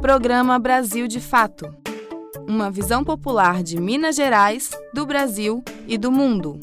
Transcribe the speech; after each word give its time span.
Programa 0.00 0.58
Brasil 0.58 1.06
de 1.06 1.20
Fato 1.20 1.80
uma 2.50 2.68
visão 2.68 3.04
popular 3.04 3.62
de 3.62 3.80
Minas 3.80 4.16
Gerais, 4.16 4.70
do 4.92 5.06
Brasil 5.06 5.62
e 5.86 5.96
do 5.96 6.10
mundo. 6.10 6.58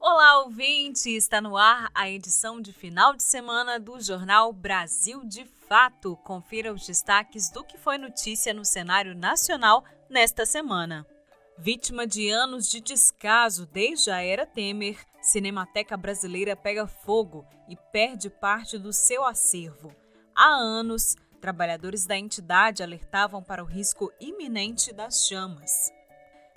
Olá, 0.00 0.44
ouvinte! 0.44 1.10
Está 1.10 1.42
no 1.42 1.58
ar 1.58 1.90
a 1.94 2.08
edição 2.08 2.58
de 2.58 2.72
final 2.72 3.14
de 3.14 3.22
semana 3.22 3.78
do 3.78 4.00
jornal 4.00 4.50
Brasil 4.50 5.22
de 5.24 5.44
Fato. 5.68 6.16
Confira 6.24 6.72
os 6.72 6.86
destaques 6.86 7.50
do 7.50 7.62
que 7.62 7.76
foi 7.76 7.98
notícia 7.98 8.54
no 8.54 8.64
cenário 8.64 9.14
nacional 9.14 9.84
nesta 10.08 10.46
semana. 10.46 11.06
Vítima 11.58 12.06
de 12.06 12.30
anos 12.30 12.70
de 12.70 12.80
descaso 12.80 13.66
desde 13.66 14.10
a 14.10 14.22
era 14.22 14.46
Temer, 14.46 14.96
Cinemateca 15.24 15.96
Brasileira 15.96 16.54
pega 16.54 16.86
fogo 16.86 17.46
e 17.66 17.74
perde 17.90 18.28
parte 18.28 18.78
do 18.78 18.92
seu 18.92 19.24
acervo. 19.24 19.90
Há 20.36 20.48
anos, 20.48 21.16
trabalhadores 21.40 22.04
da 22.04 22.14
entidade 22.14 22.82
alertavam 22.82 23.42
para 23.42 23.64
o 23.64 23.66
risco 23.66 24.12
iminente 24.20 24.92
das 24.92 25.26
chamas. 25.26 25.90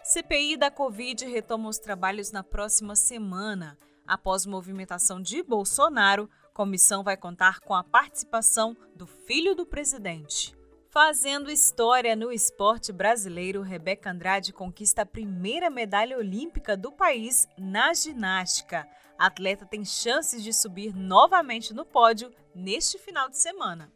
CPI 0.04 0.58
da 0.58 0.70
Covid 0.70 1.26
retoma 1.26 1.70
os 1.70 1.80
trabalhos 1.80 2.34
na 2.34 2.44
próxima 2.44 2.94
semana. 2.94 3.78
Após 4.06 4.46
movimentação 4.46 5.22
de 5.22 5.42
Bolsonaro, 5.42 6.30
comissão 6.54 7.06
vai 7.06 7.16
contar 7.16 7.62
com 7.62 7.74
a 7.74 7.86
participação 7.86 8.76
do 8.94 9.08
filho 9.08 9.56
do 9.56 9.66
presidente. 9.66 10.57
Fazendo 10.90 11.52
história 11.52 12.16
no 12.16 12.32
esporte 12.32 12.94
brasileiro, 12.94 13.62
Rebeca 13.62 14.10
Andrade 14.10 14.54
conquista 14.54 15.02
a 15.02 15.06
primeira 15.06 15.70
medalha 15.70 16.18
olímpica 16.18 16.78
do 16.78 16.92
país 16.92 17.46
na 17.58 17.94
ginástica. 17.94 18.88
A 19.20 19.28
atleta 19.28 19.66
tem 19.66 19.84
chances 19.84 20.42
de 20.42 20.54
subir 20.54 20.96
novamente 20.96 21.74
no 21.74 21.86
pódio 21.86 22.32
neste 22.56 22.98
final 22.98 23.30
de 23.30 23.38
semana. 23.38 23.92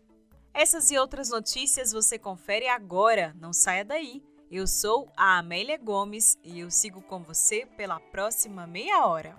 Essas 0.54 0.92
e 0.92 0.98
outras 0.98 1.30
notícias 1.30 1.94
você 1.94 2.20
confere 2.20 2.68
agora, 2.68 3.34
não 3.40 3.54
saia 3.54 3.86
daí. 3.86 4.22
Eu 4.52 4.68
sou 4.68 5.10
a 5.16 5.38
Amélia 5.38 5.78
Gomes 5.78 6.38
e 6.44 6.60
eu 6.60 6.70
sigo 6.70 7.02
com 7.02 7.24
você 7.24 7.66
pela 7.78 8.02
próxima 8.02 8.68
meia 8.68 9.06
hora. 9.06 9.38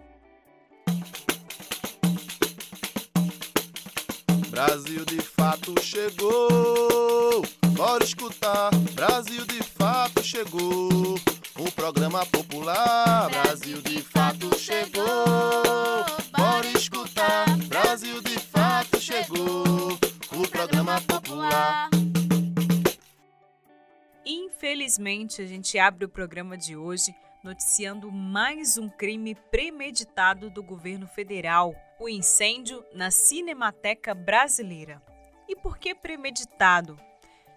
Brasil 4.52 5.02
de 5.06 5.18
fato 5.18 5.74
chegou. 5.80 7.42
Bora 7.74 8.04
escutar. 8.04 8.70
Brasil 8.92 9.46
de 9.46 9.62
fato 9.62 10.22
chegou. 10.22 11.14
O 11.58 11.72
programa 11.72 12.26
popular. 12.26 13.30
Brasil 13.30 13.80
de 13.80 14.02
fato 14.02 14.54
chegou. 14.58 16.04
Bora 16.36 16.66
escutar. 16.76 17.46
Brasil 17.66 18.20
de 18.20 18.38
fato 18.38 19.00
chegou. 19.00 19.98
O 20.30 20.46
programa 20.50 21.00
popular. 21.00 21.88
Infelizmente, 24.26 25.40
a 25.40 25.46
gente 25.46 25.78
abre 25.78 26.04
o 26.04 26.10
programa 26.10 26.58
de 26.58 26.76
hoje 26.76 27.14
noticiando 27.42 28.12
mais 28.12 28.76
um 28.76 28.90
crime 28.90 29.34
premeditado 29.50 30.50
do 30.50 30.62
governo 30.62 31.08
federal 31.08 31.74
o 32.02 32.08
incêndio 32.08 32.84
na 32.92 33.12
Cinemateca 33.12 34.12
Brasileira. 34.12 35.00
E 35.48 35.54
por 35.54 35.78
que 35.78 35.94
premeditado? 35.94 36.98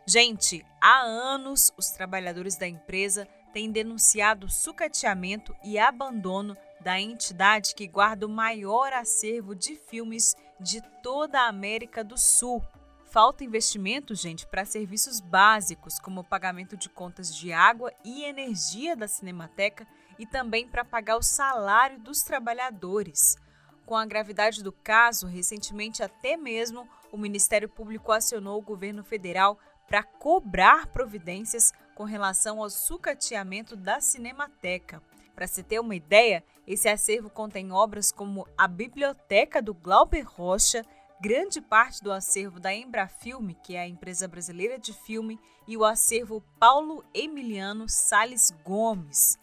Gente, 0.06 0.64
há 0.80 1.02
anos 1.02 1.74
os 1.76 1.90
trabalhadores 1.90 2.56
da 2.56 2.68
empresa 2.68 3.28
têm 3.52 3.72
denunciado 3.72 4.48
sucateamento 4.48 5.56
e 5.64 5.80
abandono 5.80 6.56
da 6.80 7.02
entidade 7.02 7.74
que 7.74 7.88
guarda 7.88 8.28
o 8.28 8.30
maior 8.30 8.94
acervo 8.94 9.56
de 9.56 9.76
filmes 9.76 10.36
de 10.60 10.80
toda 11.02 11.42
a 11.42 11.48
América 11.48 12.04
do 12.04 12.16
Sul. 12.16 12.62
Falta 13.06 13.44
investimento, 13.44 14.14
gente, 14.14 14.46
para 14.46 14.64
serviços 14.64 15.20
básicos, 15.20 15.98
como 15.98 16.22
o 16.22 16.24
pagamento 16.24 16.78
de 16.78 16.88
contas 16.88 17.36
de 17.36 17.52
água 17.52 17.92
e 18.04 18.24
energia 18.24 18.96
da 18.96 19.08
Cinemateca 19.08 19.88
e 20.20 20.28
também 20.28 20.68
para 20.68 20.86
pagar 20.86 21.18
o 21.18 21.24
salário 21.24 21.98
dos 21.98 22.22
trabalhadores. 22.22 23.44
Com 23.86 23.96
a 23.96 24.06
gravidade 24.06 24.64
do 24.64 24.72
caso, 24.72 25.28
recentemente 25.28 26.02
até 26.02 26.36
mesmo 26.36 26.90
o 27.12 27.18
Ministério 27.18 27.70
Público 27.70 28.12
acionou 28.12 28.58
o 28.58 28.64
governo 28.64 29.04
federal 29.04 29.60
para 29.88 30.02
cobrar 30.02 30.88
providências 30.88 31.72
com 31.94 32.04
relação 32.04 32.62
ao 32.62 32.70
sucateamento 32.70 33.76
da 33.76 34.02
Cinemateca. 34.02 35.02
Para 35.36 35.46
se 35.46 35.62
ter 35.62 35.80
uma 35.80 35.96
ideia, 35.96 36.44
esse 36.66 36.90
acervo 36.90 37.30
contém 37.30 37.72
obras 37.72 38.12
como 38.12 38.48
a 38.58 38.68
Biblioteca 38.68 39.62
do 39.62 39.74
Glauber 39.74 40.24
Rocha, 40.24 40.84
grande 41.22 41.62
parte 41.62 42.04
do 42.04 42.12
acervo 42.12 42.60
da 42.60 42.74
Embrafilme, 42.74 43.56
que 43.64 43.76
é 43.76 43.82
a 43.82 43.88
empresa 43.88 44.28
brasileira 44.28 44.80
de 44.80 44.94
filme, 44.94 45.40
e 45.68 45.78
o 45.78 45.86
acervo 45.86 46.44
Paulo 46.60 47.04
Emiliano 47.14 47.86
Sales 47.88 48.52
Gomes. 48.64 49.38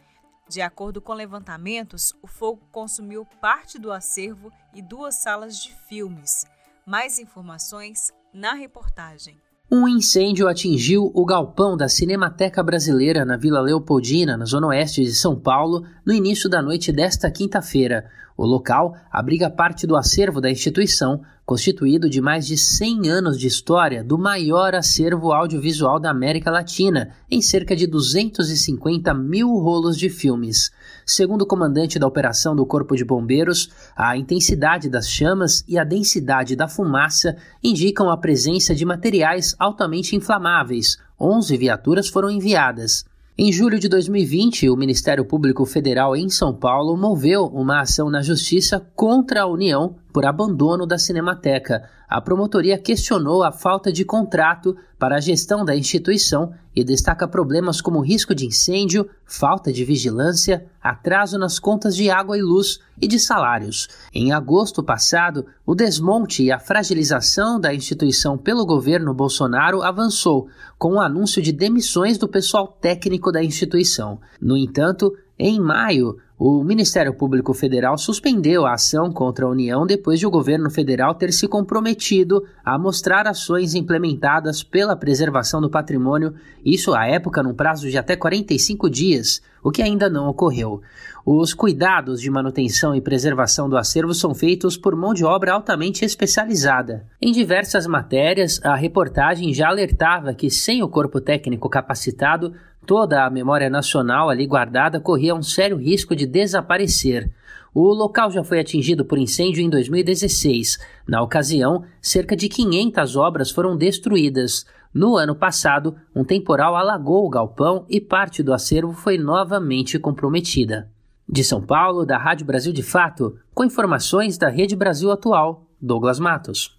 De 0.53 0.61
acordo 0.61 1.01
com 1.01 1.15
levantamentos, 1.15 2.13
o 2.21 2.27
fogo 2.27 2.61
consumiu 2.71 3.27
parte 3.41 3.79
do 3.79 3.91
acervo 3.91 4.53
e 4.75 4.83
duas 4.83 5.15
salas 5.15 5.57
de 5.57 5.75
filmes. 5.89 6.45
Mais 6.85 7.19
informações 7.19 8.13
na 8.35 8.53
reportagem. 8.53 9.41
Um 9.71 9.89
incêndio 9.89 10.47
atingiu 10.47 11.11
o 11.15 11.25
galpão 11.25 11.75
da 11.75 11.89
Cinemateca 11.89 12.63
Brasileira 12.63 13.25
na 13.25 13.39
Vila 13.39 13.63
Leopoldina, 13.63 14.37
na 14.37 14.45
zona 14.45 14.67
oeste 14.67 15.03
de 15.03 15.15
São 15.15 15.41
Paulo, 15.41 15.87
no 16.05 16.13
início 16.13 16.51
da 16.51 16.61
noite 16.61 16.93
desta 16.93 17.31
quinta-feira. 17.31 18.11
O 18.37 18.47
local 18.47 18.97
abriga 19.11 19.51
parte 19.51 19.87
do 19.87 19.97
acervo 19.97 20.41
da 20.41 20.51
instituição, 20.51 21.23
constituído 21.45 22.09
de 22.09 22.21
mais 22.21 22.47
de 22.47 22.57
100 22.57 23.09
anos 23.09 23.39
de 23.39 23.47
história 23.47 24.03
do 24.03 24.17
maior 24.17 24.75
acervo 24.75 25.33
audiovisual 25.33 26.01
da 26.01 26.11
América 26.11 26.51
Latina, 26.51 27.11
em 27.31 27.43
cerca 27.43 27.77
de 27.77 27.87
250 27.87 29.13
mil 29.13 29.49
rolos 29.59 29.99
de 29.99 30.09
filmes. 30.09 30.71
Segundo 31.05 31.43
o 31.43 31.47
comandante 31.47 31.99
da 31.99 32.07
operação 32.07 32.57
do 32.57 32.65
Corpo 32.65 32.97
de 32.97 33.05
Bombeiros, 33.05 33.69
a 33.95 34.17
intensidade 34.17 34.89
das 34.89 35.09
chamas 35.09 35.65
e 35.69 35.79
a 35.79 35.85
densidade 35.85 36.57
da 36.57 36.69
fumaça 36.69 37.37
indicam 37.63 38.11
a 38.11 38.17
presença 38.17 38.75
de 38.75 38.85
materiais 38.85 39.55
altamente 39.59 40.17
inflamáveis. 40.17 40.97
11 41.21 41.57
viaturas 41.57 42.09
foram 42.09 42.31
enviadas. 42.31 43.05
Em 43.37 43.51
julho 43.51 43.79
de 43.79 43.89
2020, 43.89 44.69
o 44.69 44.77
Ministério 44.77 45.25
Público 45.25 45.65
Federal 45.65 46.15
em 46.15 46.29
São 46.29 46.55
Paulo 46.55 46.95
moveu 46.99 47.47
uma 47.47 47.81
ação 47.81 48.11
na 48.11 48.21
Justiça 48.21 48.79
contra 48.95 49.43
a 49.43 49.47
União 49.47 49.97
por 50.13 50.27
abandono 50.27 50.87
da 50.87 50.99
Cinemateca. 50.99 51.89
A 52.09 52.21
promotoria 52.21 52.77
questionou 52.77 53.43
a 53.43 53.51
falta 53.51 53.91
de 53.91 54.05
contrato 54.05 54.77
para 54.99 55.17
a 55.17 55.21
gestão 55.21 55.65
da 55.65 55.75
instituição 55.75 56.53
e 56.77 56.85
destaca 56.85 57.27
problemas 57.27 57.81
como 57.81 58.01
risco 58.01 58.35
de 58.35 58.47
incêndio, 58.47 59.09
falta 59.25 59.73
de 59.73 59.85
vigilância, 59.85 60.67
atraso 60.83 61.39
nas 61.39 61.59
contas 61.59 61.97
de 61.97 62.11
água 62.11 62.37
e 62.37 62.43
luz 62.43 62.81
e 63.01 63.09
de 63.09 63.19
salários. 63.19 63.89
Em 64.13 64.33
agosto 64.33 64.83
passado, 64.83 65.47
o 65.65 65.75
desmonte 65.75 66.43
e 66.43 66.53
a 66.53 66.59
fragilização 66.59 67.59
da 67.59 67.75
instituição 67.75 68.37
pelo 68.37 68.67
governo 68.67 69.15
Bolsonaro 69.15 69.83
avançou, 69.83 70.49
com 70.79 70.95
o 70.95 71.01
anúncio 71.01 71.41
de 71.41 71.53
demissões 71.53 72.19
do 72.19 72.29
pessoal 72.29 72.69
técnico 72.69 73.33
da 73.33 73.43
instituição. 73.43 74.21
No 74.41 74.57
entanto, 74.57 75.17
em 75.39 75.59
maio, 75.59 76.19
o 76.45 76.65
Ministério 76.65 77.15
Público 77.15 77.55
Federal 77.55 77.97
suspendeu 77.97 78.67
a 78.67 78.73
ação 78.73 79.13
contra 79.13 79.47
a 79.47 79.49
União 79.49 79.87
depois 79.87 80.19
de 80.19 80.27
o 80.27 80.31
governo 80.31 80.69
federal 80.69 81.15
ter 81.15 81.33
se 81.33 81.47
comprometido 81.47 82.45
a 82.65 82.77
mostrar 82.77 83.29
ações 83.29 83.77
implementadas 83.77 84.61
pela 84.61 84.97
preservação 84.97 85.61
do 85.61 85.71
patrimônio, 85.71 86.35
isso 86.65 86.95
à 86.95 87.07
época 87.07 87.45
num 87.45 87.55
prazo 87.55 87.89
de 87.89 87.97
até 87.97 88.17
45 88.17 88.91
dias, 88.91 89.41
o 89.63 89.71
que 89.71 89.83
ainda 89.83 90.11
não 90.11 90.29
ocorreu. 90.29 90.83
Os 91.25 91.55
cuidados 91.55 92.21
de 92.21 92.29
manutenção 92.29 92.93
e 92.97 93.01
preservação 93.01 93.69
do 93.69 93.77
acervo 93.77 94.13
são 94.13 94.35
feitos 94.35 94.77
por 94.77 94.97
mão 94.97 95.15
de 95.15 95.25
obra 95.25 95.53
altamente 95.53 96.05
especializada. 96.05 97.07
Em 97.21 97.31
diversas 97.31 97.87
matérias, 97.87 98.61
a 98.65 98.75
reportagem 98.75 99.55
já 99.55 99.69
alertava 99.69 100.35
que, 100.35 100.51
sem 100.51 100.83
o 100.83 100.89
corpo 100.89 101.21
técnico 101.21 101.69
capacitado, 101.69 102.53
Toda 102.85 103.25
a 103.25 103.31
memória 103.31 103.71
nacional 103.71 104.29
ali 104.29 104.47
guardada 104.47 105.01
corria 105.01 105.35
um 105.35 105.43
sério 105.43 105.77
risco 105.77 106.17
de 106.17 106.27
desaparecer. 106.27 107.31
O 107.75 107.89
local 107.95 108.31
já 108.31 108.45
foi 108.45 108.59
atingido 108.59 109.05
por 109.05 109.19
incêndio 109.19 109.63
em 109.63 109.71
2016. 109.71 110.79
Na 111.09 111.23
ocasião, 111.23 111.85
cerca 112.01 112.37
de 112.37 112.49
500 112.49 113.17
obras 113.17 113.51
foram 113.51 113.77
destruídas. 113.77 114.67
No 114.93 115.17
ano 115.17 115.35
passado, 115.35 115.97
um 116.15 116.23
temporal 116.23 116.77
alagou 116.77 117.25
o 117.25 117.31
galpão 117.31 117.87
e 117.89 118.01
parte 118.01 118.43
do 118.43 118.53
acervo 118.53 118.93
foi 118.93 119.17
novamente 119.17 119.99
comprometida. 119.99 120.91
De 121.27 121.43
São 121.43 121.63
Paulo, 121.63 122.05
da 122.05 122.19
Rádio 122.19 122.45
Brasil 122.45 122.73
de 122.73 122.83
Fato, 122.83 123.39
com 123.55 123.65
informações 123.65 124.37
da 124.37 124.51
Rede 124.51 124.77
Brasil 124.77 125.11
Atual, 125.11 125.67
Douglas 125.81 126.19
Matos. 126.19 126.79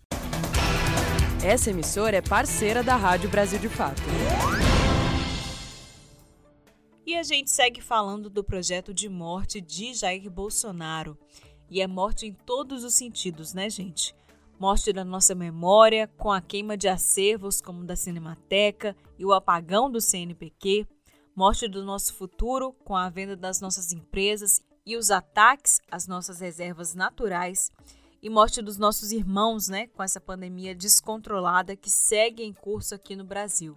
Essa 1.44 1.71
emissora 1.71 2.17
é 2.17 2.21
parceira 2.21 2.83
da 2.83 2.95
Rádio 2.95 3.29
Brasil 3.29 3.57
de 3.57 3.67
Fato. 3.67 4.01
E 7.05 7.15
a 7.15 7.23
gente 7.23 7.51
segue 7.51 7.81
falando 7.81 8.29
do 8.29 8.44
projeto 8.44 8.94
de 8.94 9.09
morte 9.09 9.59
de 9.59 9.94
Jair 9.94 10.29
Bolsonaro. 10.29 11.17
E 11.69 11.81
é 11.81 11.88
morte 11.88 12.25
em 12.25 12.33
todos 12.33 12.83
os 12.83 12.94
sentidos, 12.94 13.53
né, 13.53 13.69
gente? 13.69 14.15
morte 14.63 14.94
da 14.94 15.03
nossa 15.03 15.35
memória 15.35 16.07
com 16.17 16.31
a 16.31 16.39
queima 16.39 16.77
de 16.77 16.88
acervos 16.88 17.59
como 17.59 17.83
da 17.83 17.97
Cinemateca 17.97 18.95
e 19.19 19.25
o 19.25 19.33
apagão 19.33 19.91
do 19.91 20.00
CNPq, 20.00 20.88
morte 21.35 21.67
do 21.67 21.83
nosso 21.83 22.13
futuro 22.13 22.71
com 22.85 22.95
a 22.95 23.09
venda 23.09 23.35
das 23.35 23.59
nossas 23.59 23.91
empresas 23.91 24.61
e 24.85 24.95
os 24.95 25.11
ataques 25.11 25.81
às 25.91 26.07
nossas 26.07 26.39
reservas 26.39 26.95
naturais 26.95 27.71
e 28.21 28.29
morte 28.29 28.61
dos 28.61 28.77
nossos 28.77 29.11
irmãos, 29.11 29.67
né, 29.67 29.88
com 29.88 30.01
essa 30.01 30.21
pandemia 30.21 30.73
descontrolada 30.73 31.75
que 31.75 31.89
segue 31.89 32.41
em 32.41 32.53
curso 32.53 32.95
aqui 32.95 33.17
no 33.17 33.25
Brasil. 33.25 33.75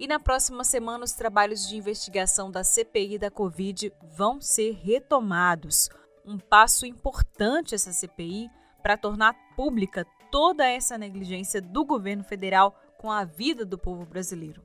E 0.00 0.08
na 0.08 0.18
próxima 0.18 0.64
semana 0.64 1.04
os 1.04 1.12
trabalhos 1.12 1.68
de 1.68 1.76
investigação 1.76 2.50
da 2.50 2.64
CPI 2.64 3.18
da 3.18 3.30
Covid 3.30 3.92
vão 4.16 4.40
ser 4.40 4.72
retomados. 4.72 5.90
Um 6.24 6.38
passo 6.38 6.86
importante 6.86 7.74
essa 7.74 7.92
CPI 7.92 8.50
para 8.82 8.96
tornar 8.96 9.36
pública 9.54 10.06
toda 10.32 10.66
essa 10.66 10.96
negligência 10.96 11.60
do 11.60 11.84
governo 11.84 12.24
federal 12.24 12.74
com 12.96 13.12
a 13.12 13.24
vida 13.24 13.62
do 13.66 13.76
povo 13.76 14.06
brasileiro. 14.06 14.62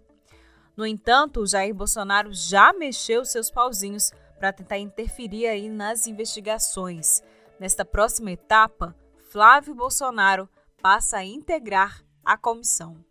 No 0.73 0.85
entanto, 0.85 1.45
Jair 1.45 1.75
Bolsonaro 1.75 2.31
já 2.31 2.71
mexeu 2.71 3.25
seus 3.25 3.51
pauzinhos 3.51 4.13
para 4.39 4.53
tentar 4.53 4.77
interferir 4.77 5.47
aí 5.47 5.67
nas 5.67 6.07
investigações. 6.07 7.21
Nesta 7.59 7.83
próxima 7.83 8.31
etapa, 8.31 8.95
Flávio 9.31 9.75
Bolsonaro 9.75 10.47
passa 10.81 11.17
a 11.17 11.25
integrar 11.25 12.01
a 12.23 12.37
comissão. 12.37 13.03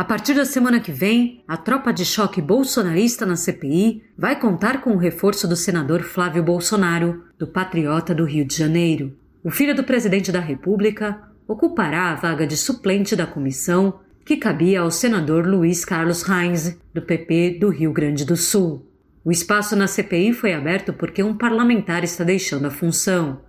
A 0.00 0.04
partir 0.04 0.32
da 0.32 0.46
semana 0.46 0.80
que 0.80 0.90
vem, 0.90 1.44
a 1.46 1.58
tropa 1.58 1.92
de 1.92 2.06
choque 2.06 2.40
bolsonarista 2.40 3.26
na 3.26 3.36
CPI 3.36 4.02
vai 4.16 4.40
contar 4.40 4.80
com 4.80 4.94
o 4.94 4.96
reforço 4.96 5.46
do 5.46 5.54
senador 5.54 6.00
Flávio 6.00 6.42
Bolsonaro, 6.42 7.22
do 7.38 7.46
Patriota 7.46 8.14
do 8.14 8.24
Rio 8.24 8.46
de 8.46 8.56
Janeiro. 8.56 9.14
O 9.44 9.50
filho 9.50 9.76
do 9.76 9.84
presidente 9.84 10.32
da 10.32 10.40
República 10.40 11.20
ocupará 11.46 12.04
a 12.04 12.14
vaga 12.14 12.46
de 12.46 12.56
suplente 12.56 13.14
da 13.14 13.26
comissão 13.26 14.00
que 14.24 14.38
cabia 14.38 14.80
ao 14.80 14.90
senador 14.90 15.46
Luiz 15.46 15.84
Carlos 15.84 16.22
Reins, 16.22 16.78
do 16.94 17.02
PP 17.02 17.58
do 17.60 17.68
Rio 17.68 17.92
Grande 17.92 18.24
do 18.24 18.38
Sul. 18.38 18.90
O 19.22 19.30
espaço 19.30 19.76
na 19.76 19.86
CPI 19.86 20.32
foi 20.32 20.54
aberto 20.54 20.94
porque 20.94 21.22
um 21.22 21.36
parlamentar 21.36 22.04
está 22.04 22.24
deixando 22.24 22.64
a 22.64 22.70
função. 22.70 23.42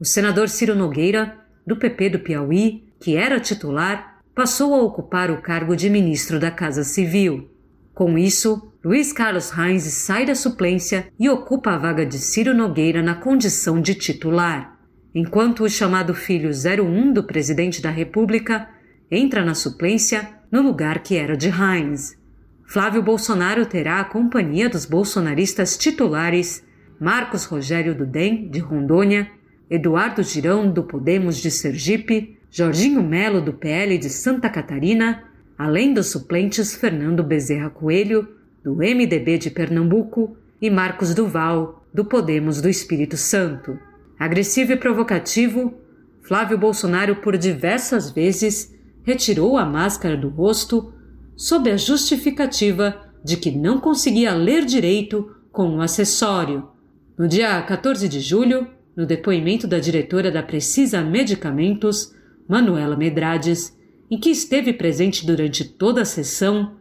O 0.00 0.06
senador 0.06 0.48
Ciro 0.48 0.74
Nogueira, 0.74 1.36
do 1.66 1.76
PP 1.76 2.08
do 2.08 2.18
Piauí, 2.20 2.88
que 2.98 3.14
era 3.14 3.38
titular, 3.38 4.17
passou 4.38 4.72
a 4.72 4.80
ocupar 4.84 5.32
o 5.32 5.42
cargo 5.42 5.74
de 5.74 5.90
ministro 5.90 6.38
da 6.38 6.48
Casa 6.48 6.84
Civil. 6.84 7.50
Com 7.92 8.16
isso, 8.16 8.72
Luiz 8.84 9.12
Carlos 9.12 9.50
Reins 9.50 9.82
sai 9.82 10.24
da 10.24 10.36
suplência 10.36 11.08
e 11.18 11.28
ocupa 11.28 11.72
a 11.72 11.76
vaga 11.76 12.06
de 12.06 12.18
Ciro 12.18 12.54
Nogueira 12.54 13.02
na 13.02 13.16
condição 13.16 13.80
de 13.80 13.96
titular 13.96 14.78
enquanto 15.12 15.64
o 15.64 15.68
chamado 15.68 16.14
filho 16.14 16.50
01 16.50 17.12
do 17.14 17.24
presidente 17.24 17.82
da 17.82 17.90
República 17.90 18.68
entra 19.10 19.44
na 19.44 19.54
suplência 19.54 20.28
no 20.52 20.62
lugar 20.62 21.02
que 21.02 21.16
era 21.16 21.36
de 21.36 21.48
Heinz. 21.48 22.16
Flávio 22.64 23.02
Bolsonaro 23.02 23.66
terá 23.66 23.98
a 23.98 24.04
companhia 24.04 24.68
dos 24.68 24.86
bolsonaristas 24.86 25.76
titulares 25.76 26.64
Marcos 27.00 27.44
Rogério 27.44 27.92
do 27.92 28.06
DEM, 28.06 28.48
de 28.48 28.60
Rondônia, 28.60 29.28
Eduardo 29.68 30.22
Girão, 30.22 30.70
do 30.70 30.84
Podemos 30.84 31.38
de 31.38 31.50
Sergipe, 31.50 32.37
Jorginho 32.50 33.02
Melo, 33.02 33.40
do 33.40 33.52
PL 33.52 33.98
de 33.98 34.08
Santa 34.08 34.48
Catarina, 34.48 35.24
além 35.56 35.92
dos 35.92 36.06
suplentes 36.08 36.74
Fernando 36.74 37.22
Bezerra 37.22 37.68
Coelho, 37.68 38.28
do 38.64 38.76
MDB 38.76 39.38
de 39.38 39.50
Pernambuco, 39.50 40.36
e 40.60 40.70
Marcos 40.70 41.14
Duval, 41.14 41.86
do 41.92 42.04
Podemos 42.04 42.60
do 42.60 42.68
Espírito 42.68 43.16
Santo. 43.16 43.78
Agressivo 44.18 44.72
e 44.72 44.76
provocativo, 44.76 45.74
Flávio 46.22 46.58
Bolsonaro 46.58 47.16
por 47.16 47.36
diversas 47.36 48.10
vezes 48.10 48.74
retirou 49.04 49.56
a 49.56 49.64
máscara 49.64 50.16
do 50.16 50.28
rosto 50.28 50.92
sob 51.36 51.70
a 51.70 51.76
justificativa 51.76 53.00
de 53.24 53.36
que 53.36 53.50
não 53.50 53.80
conseguia 53.80 54.34
ler 54.34 54.64
direito 54.64 55.34
com 55.52 55.76
o 55.76 55.80
acessório. 55.80 56.68
No 57.16 57.28
dia 57.28 57.62
14 57.62 58.08
de 58.08 58.20
julho, 58.20 58.66
no 58.96 59.06
depoimento 59.06 59.66
da 59.66 59.78
diretora 59.78 60.30
da 60.30 60.42
Precisa 60.42 61.00
Medicamentos, 61.00 62.14
Manuela 62.48 62.96
Medrades, 62.96 63.76
em 64.10 64.18
que 64.18 64.30
esteve 64.30 64.72
presente 64.72 65.26
durante 65.26 65.64
toda 65.64 66.02
a 66.02 66.04
sessão, 66.04 66.76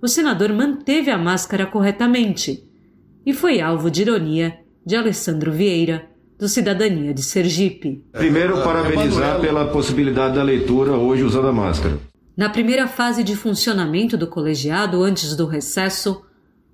o 0.00 0.08
senador 0.08 0.50
manteve 0.52 1.10
a 1.10 1.18
máscara 1.18 1.66
corretamente 1.66 2.64
e 3.24 3.34
foi 3.34 3.60
alvo 3.60 3.90
de 3.90 4.02
ironia 4.02 4.58
de 4.84 4.96
Alessandro 4.96 5.52
Vieira, 5.52 6.08
do 6.38 6.48
Cidadania 6.48 7.12
de 7.12 7.22
Sergipe. 7.22 8.02
Primeiro, 8.12 8.62
parabenizar 8.62 9.38
pela 9.40 9.66
possibilidade 9.66 10.36
da 10.36 10.42
leitura 10.42 10.92
hoje 10.92 11.22
usando 11.22 11.48
a 11.48 11.52
máscara. 11.52 11.98
Na 12.34 12.48
primeira 12.48 12.88
fase 12.88 13.22
de 13.22 13.36
funcionamento 13.36 14.16
do 14.16 14.26
colegiado 14.26 15.02
antes 15.02 15.36
do 15.36 15.44
recesso, 15.44 16.22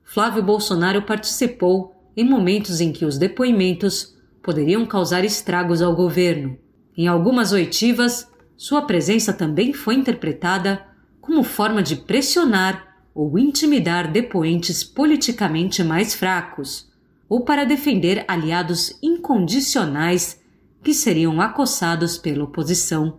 Flávio 0.04 0.40
Bolsonaro 0.40 1.02
participou 1.02 1.92
em 2.16 2.24
momentos 2.24 2.80
em 2.80 2.92
que 2.92 3.04
os 3.04 3.18
depoimentos 3.18 4.14
poderiam 4.40 4.86
causar 4.86 5.24
estragos 5.24 5.82
ao 5.82 5.96
governo. 5.96 6.56
Em 6.96 7.08
algumas 7.08 7.50
oitivas, 7.50 8.28
sua 8.56 8.82
presença 8.82 9.32
também 9.32 9.72
foi 9.72 9.94
interpretada 9.94 10.86
como 11.20 11.42
forma 11.42 11.82
de 11.82 11.96
pressionar 11.96 12.96
ou 13.14 13.38
intimidar 13.38 14.10
depoentes 14.10 14.84
politicamente 14.84 15.82
mais 15.82 16.14
fracos, 16.14 16.90
ou 17.28 17.44
para 17.44 17.64
defender 17.64 18.24
aliados 18.28 18.96
incondicionais 19.02 20.40
que 20.82 20.94
seriam 20.94 21.40
acossados 21.40 22.18
pela 22.18 22.44
oposição, 22.44 23.18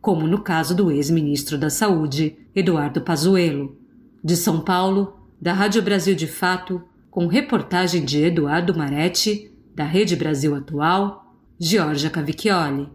como 0.00 0.26
no 0.26 0.40
caso 0.40 0.74
do 0.74 0.90
ex-ministro 0.90 1.58
da 1.58 1.68
Saúde, 1.68 2.38
Eduardo 2.54 3.02
Pazuello. 3.02 3.76
De 4.24 4.36
São 4.36 4.60
Paulo, 4.60 5.16
da 5.40 5.52
Rádio 5.52 5.82
Brasil 5.82 6.14
de 6.14 6.26
Fato, 6.26 6.82
com 7.10 7.26
reportagem 7.26 8.04
de 8.04 8.22
Eduardo 8.22 8.74
Maretti, 8.76 9.52
da 9.74 9.84
Rede 9.84 10.14
Brasil 10.16 10.54
Atual, 10.54 11.34
Giorgia 11.58 12.08
Cavicchioli. 12.08 12.88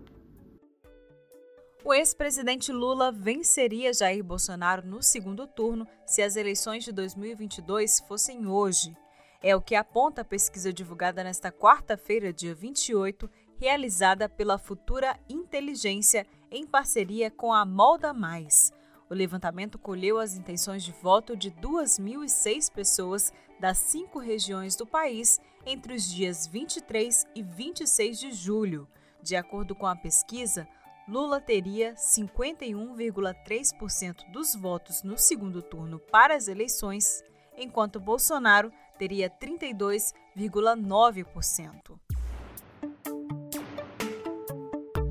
O 1.88 1.94
ex-presidente 1.94 2.69
Lula 2.69 3.13
venceria 3.13 3.94
Jair 3.94 4.22
Bolsonaro 4.22 4.86
no 4.86 5.01
segundo 5.01 5.48
turno 5.48 5.88
se 6.06 6.22
as 6.22 6.36
eleições 6.36 6.84
de 6.84 6.92
2022 6.92 8.01
fossem 8.01 8.45
hoje. 8.45 8.94
É 9.42 9.56
o 9.56 9.62
que 9.62 9.74
aponta 9.74 10.19
a 10.19 10.25
pesquisa 10.25 10.74
divulgada 10.74 11.24
nesta 11.24 11.50
quarta-feira, 11.50 12.34
dia 12.34 12.54
28, 12.54 13.30
realizada 13.57 14.28
pela 14.28 14.57
Futura 14.57 15.18
Inteligência 15.30 16.28
em 16.51 16.68
parceria 16.68 17.31
com 17.31 17.54
a 17.54 17.66
Molda 17.66 18.14
Mais. 18.14 18.73
O 19.09 19.14
levantamento 19.14 19.80
colheu 19.80 20.19
as 20.19 20.35
intenções 20.35 20.83
de 20.83 20.92
voto 20.92 21.38
de 21.38 21.52
2.006 21.52 22.69
pessoas 22.69 23.31
das 23.62 23.78
cinco 23.78 24.19
regiões 24.19 24.76
do 24.76 24.85
país 24.85 25.40
entre 25.66 25.94
os 25.94 26.04
dias 26.12 26.47
23 26.47 27.26
e 27.33 27.42
26 27.42 28.19
de 28.19 28.31
julho. 28.33 28.90
De 29.23 29.38
acordo 29.38 29.73
com 29.73 29.88
a 29.88 29.95
pesquisa, 29.95 30.68
Lula 31.07 31.40
teria 31.40 31.94
51,3% 31.94 34.30
dos 34.30 34.54
votos 34.54 35.04
no 35.04 35.18
segundo 35.18 35.61
turno 35.61 35.99
para 35.99 36.35
as 36.35 36.49
eleições, 36.49 37.23
enquanto 37.57 37.97
Bolsonaro 37.97 38.69
teria 38.99 39.30
32,9%. 39.30 41.97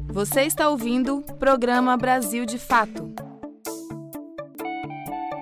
Você 0.08 0.42
está 0.42 0.68
ouvindo 0.68 1.20
o 1.20 1.22
programa 1.22 1.96
Brasil 1.96 2.44
de 2.44 2.58
Fato. 2.58 3.14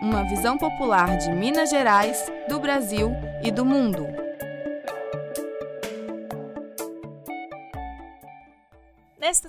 Uma 0.00 0.22
visão 0.28 0.56
popular 0.56 1.18
de 1.18 1.32
Minas 1.32 1.70
Gerais, 1.70 2.30
do 2.48 2.60
Brasil 2.60 3.10
e 3.42 3.50
do 3.50 3.64
mundo. 3.64 4.23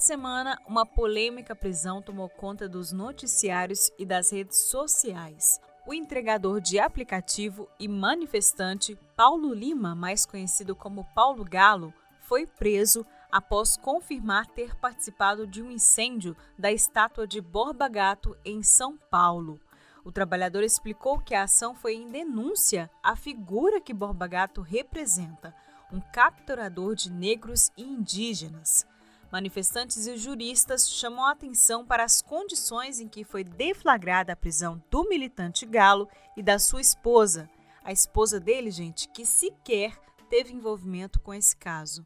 Semana, 0.06 0.60
uma 0.68 0.86
polêmica 0.86 1.56
prisão 1.56 2.02
tomou 2.02 2.30
conta 2.30 2.70
dos 2.70 2.92
noticiários 2.92 3.92
e 3.98 4.06
das 4.06 4.32
redes 4.32 4.58
sociais 4.70 5.60
o 5.86 5.94
entregador 5.94 6.60
de 6.60 6.80
aplicativo 6.80 7.70
e 7.80 7.88
manifestante 7.88 8.98
Paulo 9.16 9.54
Lima, 9.54 9.94
mais 9.94 10.26
conhecido 10.26 10.76
como 10.76 11.06
Paulo 11.14 11.46
Galo, 11.46 11.94
foi 12.22 12.48
preso 12.48 13.06
após 13.32 13.78
confirmar 13.78 14.48
ter 14.48 14.76
participado 14.78 15.46
de 15.46 15.62
um 15.62 15.70
incêndio 15.70 16.36
da 16.58 16.72
estátua 16.72 17.28
de 17.28 17.40
Borba 17.40 17.88
Gato 17.88 18.36
em 18.44 18.64
São 18.64 18.98
Paulo. 18.98 19.60
O 20.04 20.12
trabalhador 20.12 20.64
explicou 20.64 21.20
que 21.20 21.36
a 21.36 21.44
ação 21.44 21.76
foi 21.76 21.94
em 21.96 22.10
denúncia 22.10 22.90
à 23.04 23.16
figura 23.16 23.80
que 23.80 23.94
Borba 23.94 24.26
Gato 24.26 24.62
representa, 24.62 25.54
um 25.92 26.02
capturador 26.12 26.96
de 26.96 27.12
negros 27.12 27.72
e 27.78 27.84
indígenas. 27.84 28.88
Manifestantes 29.32 30.08
e 30.08 30.18
juristas 30.18 30.90
chamam 30.90 31.26
a 31.26 31.32
atenção 31.32 31.86
para 31.86 32.04
as 32.04 32.22
condições 32.22 33.00
em 33.00 33.08
que 33.08 33.24
foi 33.24 33.44
deflagrada 33.44 34.34
a 34.34 34.36
prisão 34.36 34.82
do 34.90 35.08
militante 35.10 35.66
Galo 35.66 36.08
e 36.38 36.44
da 36.44 36.60
sua 36.60 36.82
esposa. 36.82 37.50
A 37.84 37.92
esposa 37.92 38.40
dele, 38.40 38.72
gente, 38.72 39.10
que 39.10 39.26
sequer 39.26 39.94
teve 40.30 40.54
envolvimento 40.54 41.20
com 41.20 41.34
esse 41.34 41.56
caso. 41.56 42.06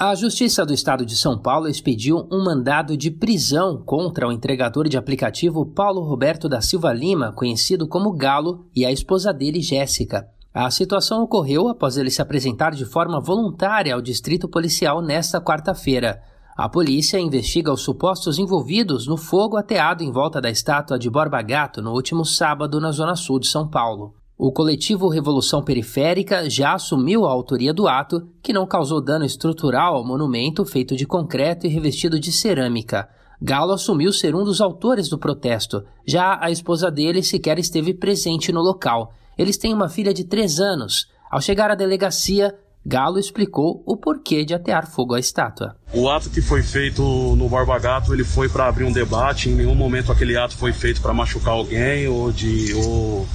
A 0.00 0.14
Justiça 0.14 0.64
do 0.64 0.72
Estado 0.72 1.04
de 1.04 1.16
São 1.16 1.36
Paulo 1.36 1.66
expediu 1.66 2.28
um 2.30 2.44
mandado 2.44 2.96
de 2.96 3.10
prisão 3.10 3.82
contra 3.84 4.28
o 4.28 4.32
entregador 4.32 4.88
de 4.88 4.96
aplicativo 4.96 5.66
Paulo 5.66 6.02
Roberto 6.02 6.48
da 6.48 6.60
Silva 6.60 6.92
Lima, 6.92 7.32
conhecido 7.32 7.88
como 7.88 8.12
Galo, 8.12 8.64
e 8.76 8.86
a 8.86 8.92
esposa 8.92 9.32
dele, 9.32 9.60
Jéssica. 9.60 10.28
A 10.54 10.70
situação 10.70 11.22
ocorreu 11.24 11.68
após 11.68 11.96
ele 11.96 12.10
se 12.10 12.22
apresentar 12.22 12.74
de 12.74 12.84
forma 12.84 13.20
voluntária 13.20 13.92
ao 13.92 14.00
distrito 14.00 14.48
policial 14.48 15.02
nesta 15.02 15.40
quarta-feira. 15.40 16.22
A 16.58 16.68
polícia 16.68 17.20
investiga 17.20 17.72
os 17.72 17.82
supostos 17.82 18.36
envolvidos 18.36 19.06
no 19.06 19.16
fogo 19.16 19.56
ateado 19.56 20.02
em 20.02 20.10
volta 20.10 20.40
da 20.40 20.50
estátua 20.50 20.98
de 20.98 21.08
Borba 21.08 21.40
Gato 21.40 21.80
no 21.80 21.92
último 21.92 22.24
sábado 22.24 22.80
na 22.80 22.90
zona 22.90 23.14
sul 23.14 23.38
de 23.38 23.46
São 23.46 23.68
Paulo. 23.68 24.12
O 24.36 24.50
coletivo 24.50 25.08
Revolução 25.08 25.62
Periférica 25.62 26.50
já 26.50 26.74
assumiu 26.74 27.24
a 27.24 27.30
autoria 27.30 27.72
do 27.72 27.86
ato, 27.86 28.26
que 28.42 28.52
não 28.52 28.66
causou 28.66 29.00
dano 29.00 29.24
estrutural 29.24 29.94
ao 29.94 30.04
monumento 30.04 30.64
feito 30.64 30.96
de 30.96 31.06
concreto 31.06 31.64
e 31.64 31.70
revestido 31.70 32.18
de 32.18 32.32
cerâmica. 32.32 33.08
Galo 33.40 33.72
assumiu 33.72 34.12
ser 34.12 34.34
um 34.34 34.42
dos 34.42 34.60
autores 34.60 35.08
do 35.08 35.16
protesto. 35.16 35.84
Já 36.04 36.40
a 36.42 36.50
esposa 36.50 36.90
dele 36.90 37.22
sequer 37.22 37.60
esteve 37.60 37.94
presente 37.94 38.50
no 38.50 38.60
local. 38.60 39.14
Eles 39.38 39.56
têm 39.56 39.72
uma 39.72 39.88
filha 39.88 40.12
de 40.12 40.24
três 40.24 40.58
anos. 40.58 41.06
Ao 41.30 41.40
chegar 41.40 41.70
à 41.70 41.76
delegacia, 41.76 42.52
Galo 42.88 43.18
explicou 43.18 43.82
o 43.84 43.98
porquê 43.98 44.46
de 44.46 44.54
atear 44.54 44.90
fogo 44.90 45.14
à 45.14 45.20
estátua. 45.20 45.76
O 45.92 46.08
ato 46.08 46.30
que 46.30 46.40
foi 46.40 46.62
feito 46.62 47.02
no 47.36 47.46
Barba 47.46 47.78
Gato, 47.78 48.14
ele 48.14 48.24
foi 48.24 48.48
para 48.48 48.66
abrir 48.66 48.84
um 48.84 48.92
debate. 48.92 49.50
Em 49.50 49.54
nenhum 49.54 49.74
momento 49.74 50.10
aquele 50.10 50.38
ato 50.38 50.56
foi 50.56 50.72
feito 50.72 51.02
para 51.02 51.12
machucar 51.12 51.52
alguém 51.52 52.08
ou 52.08 52.32
de 52.32 52.72
ou 52.72 53.28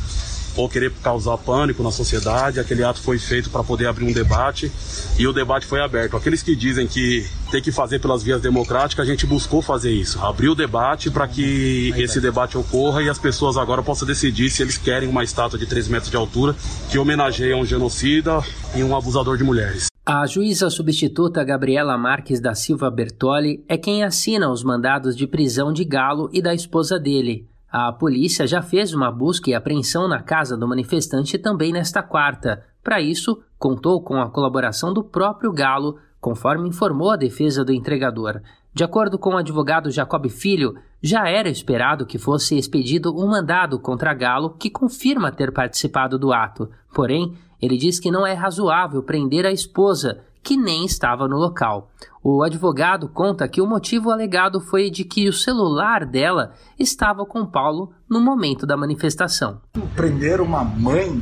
ou 0.56 0.70
querer 0.70 0.92
causar 1.02 1.38
pânico 1.38 1.84
na 1.84 1.92
sociedade. 1.92 2.60
Aquele 2.60 2.84
ato 2.84 3.02
foi 3.02 3.18
feito 3.18 3.50
para 3.50 3.64
poder 3.64 3.88
abrir 3.88 4.06
um 4.06 4.12
debate 4.12 4.72
e 5.18 5.28
o 5.28 5.34
debate 5.34 5.66
foi 5.66 5.82
aberto. 5.82 6.16
Aqueles 6.16 6.44
que 6.44 6.56
dizem 6.56 6.88
que 6.88 7.26
tem 7.52 7.62
que 7.62 7.72
fazer 7.72 8.00
pelas 8.00 8.24
vias 8.24 8.42
democráticas, 8.42 9.06
a 9.06 9.10
gente 9.10 9.26
buscou 9.26 9.62
fazer 9.62 9.92
isso, 9.92 10.20
abrir 10.20 10.50
o 10.50 10.56
debate 10.56 11.12
para 11.12 11.28
que 11.28 11.94
esse 11.96 12.20
debate 12.20 12.58
ocorra 12.58 13.04
e 13.04 13.10
as 13.10 13.20
pessoas 13.20 13.58
agora 13.58 13.84
possam 13.84 14.08
decidir 14.08 14.50
se 14.50 14.62
eles 14.62 14.78
querem 14.78 15.08
uma 15.08 15.24
estátua 15.24 15.60
de 15.60 15.66
3 15.66 15.88
metros 15.88 16.10
de 16.10 16.18
altura 16.18 16.56
que 16.90 16.98
homenageia 16.98 17.56
um 17.56 17.66
genocida 17.66 18.42
e 18.76 18.84
um 18.84 18.96
abusador 18.96 19.38
de 19.38 19.44
mulheres. 19.44 19.88
A 20.06 20.26
juíza 20.26 20.70
substituta 20.70 21.46
Gabriela 21.46 21.98
Marques 21.98 22.42
da 22.42 22.54
Silva 22.54 22.92
Bertoli 22.92 23.64
é 23.70 23.78
quem 23.78 24.04
assina 24.04 24.52
os 24.52 24.62
mandados 24.62 25.16
de 25.16 25.26
prisão 25.26 25.72
de 25.72 25.86
Galo 25.86 26.30
e 26.34 26.42
da 26.42 26.54
esposa 26.54 27.00
dele. 27.00 27.48
A 27.76 27.92
polícia 27.92 28.46
já 28.46 28.62
fez 28.62 28.94
uma 28.94 29.12
busca 29.12 29.50
e 29.50 29.56
apreensão 29.56 30.08
na 30.08 30.22
casa 30.22 30.56
do 30.56 30.68
manifestante 30.68 31.40
também 31.40 31.74
nesta 31.74 32.04
quarta. 32.04 32.64
Para 32.84 33.02
isso, 33.02 33.42
contou 33.58 34.00
com 34.04 34.22
a 34.22 34.30
colaboração 34.30 34.94
do 34.94 35.04
próprio 35.04 35.52
Galo, 35.52 35.98
conforme 36.22 36.70
informou 36.70 37.10
a 37.10 37.16
defesa 37.16 37.66
do 37.66 37.74
entregador. 37.74 38.42
De 38.72 38.84
acordo 38.84 39.18
com 39.18 39.32
o 39.32 39.38
advogado 39.38 39.90
Jacob 39.90 40.30
Filho, 40.30 40.76
já 41.02 41.28
era 41.28 41.50
esperado 41.50 42.06
que 42.06 42.20
fosse 42.20 42.56
expedido 42.56 43.12
um 43.12 43.28
mandado 43.28 43.80
contra 43.80 44.14
Galo 44.14 44.52
que 44.52 44.70
confirma 44.70 45.32
ter 45.32 45.52
participado 45.52 46.20
do 46.20 46.32
ato. 46.32 46.70
Porém, 46.94 47.36
ele 47.60 47.76
diz 47.76 48.00
que 48.00 48.12
não 48.12 48.24
é 48.24 48.34
razoável 48.34 49.02
prender 49.02 49.48
a 49.48 49.52
esposa, 49.52 50.20
que 50.44 50.58
nem 50.58 50.86
estava 50.86 51.28
no 51.28 51.38
local. 51.38 51.90
O 52.22 52.44
advogado 52.44 53.08
conta 53.08 53.48
que 53.48 53.62
o 53.62 53.68
motivo 53.68 54.12
alegado 54.12 54.60
foi 54.60 54.90
de 54.90 55.04
que 55.04 55.28
o 55.28 55.34
celular 55.34 56.06
dela 56.06 56.54
estava 56.78 57.26
com 57.26 57.46
Paulo 57.46 57.94
no 58.10 58.20
momento 58.22 58.66
da 58.66 58.78
manifestação. 58.78 59.62
Prender 59.96 60.42
uma 60.42 60.64
mãe 60.64 61.22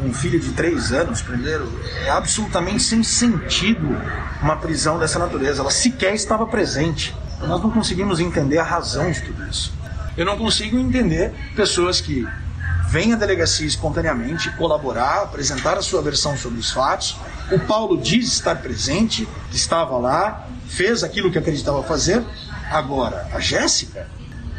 um 0.00 0.12
filho 0.12 0.40
de 0.40 0.52
três 0.52 0.92
anos, 0.92 1.22
primeiro, 1.22 1.68
é 2.04 2.10
absolutamente 2.10 2.82
sem 2.82 3.02
sentido 3.02 3.96
uma 4.42 4.56
prisão 4.56 4.98
dessa 4.98 5.18
natureza. 5.18 5.62
Ela 5.62 5.70
sequer 5.70 6.14
estava 6.14 6.46
presente. 6.46 7.14
Nós 7.46 7.62
não 7.62 7.70
conseguimos 7.70 8.20
entender 8.20 8.58
a 8.58 8.64
razão 8.64 9.10
de 9.10 9.20
tudo 9.22 9.44
isso. 9.48 9.72
Eu 10.16 10.26
não 10.26 10.36
consigo 10.36 10.78
entender 10.78 11.32
pessoas 11.54 12.00
que 12.00 12.26
vêm 12.92 13.14
à 13.14 13.16
delegacia 13.16 13.66
espontaneamente 13.66 14.54
colaborar, 14.54 15.22
apresentar 15.22 15.78
a 15.78 15.82
sua 15.82 16.02
versão 16.02 16.36
sobre 16.36 16.60
os 16.60 16.70
fatos. 16.70 17.16
O 17.50 17.58
Paulo 17.58 17.96
diz 17.96 18.30
estar 18.30 18.56
presente, 18.56 19.26
estava 19.50 19.96
lá, 19.96 20.46
fez 20.66 21.02
aquilo 21.02 21.32
que 21.32 21.38
acreditava 21.38 21.82
fazer. 21.82 22.22
Agora, 22.70 23.26
a 23.32 23.40
Jéssica, 23.40 24.06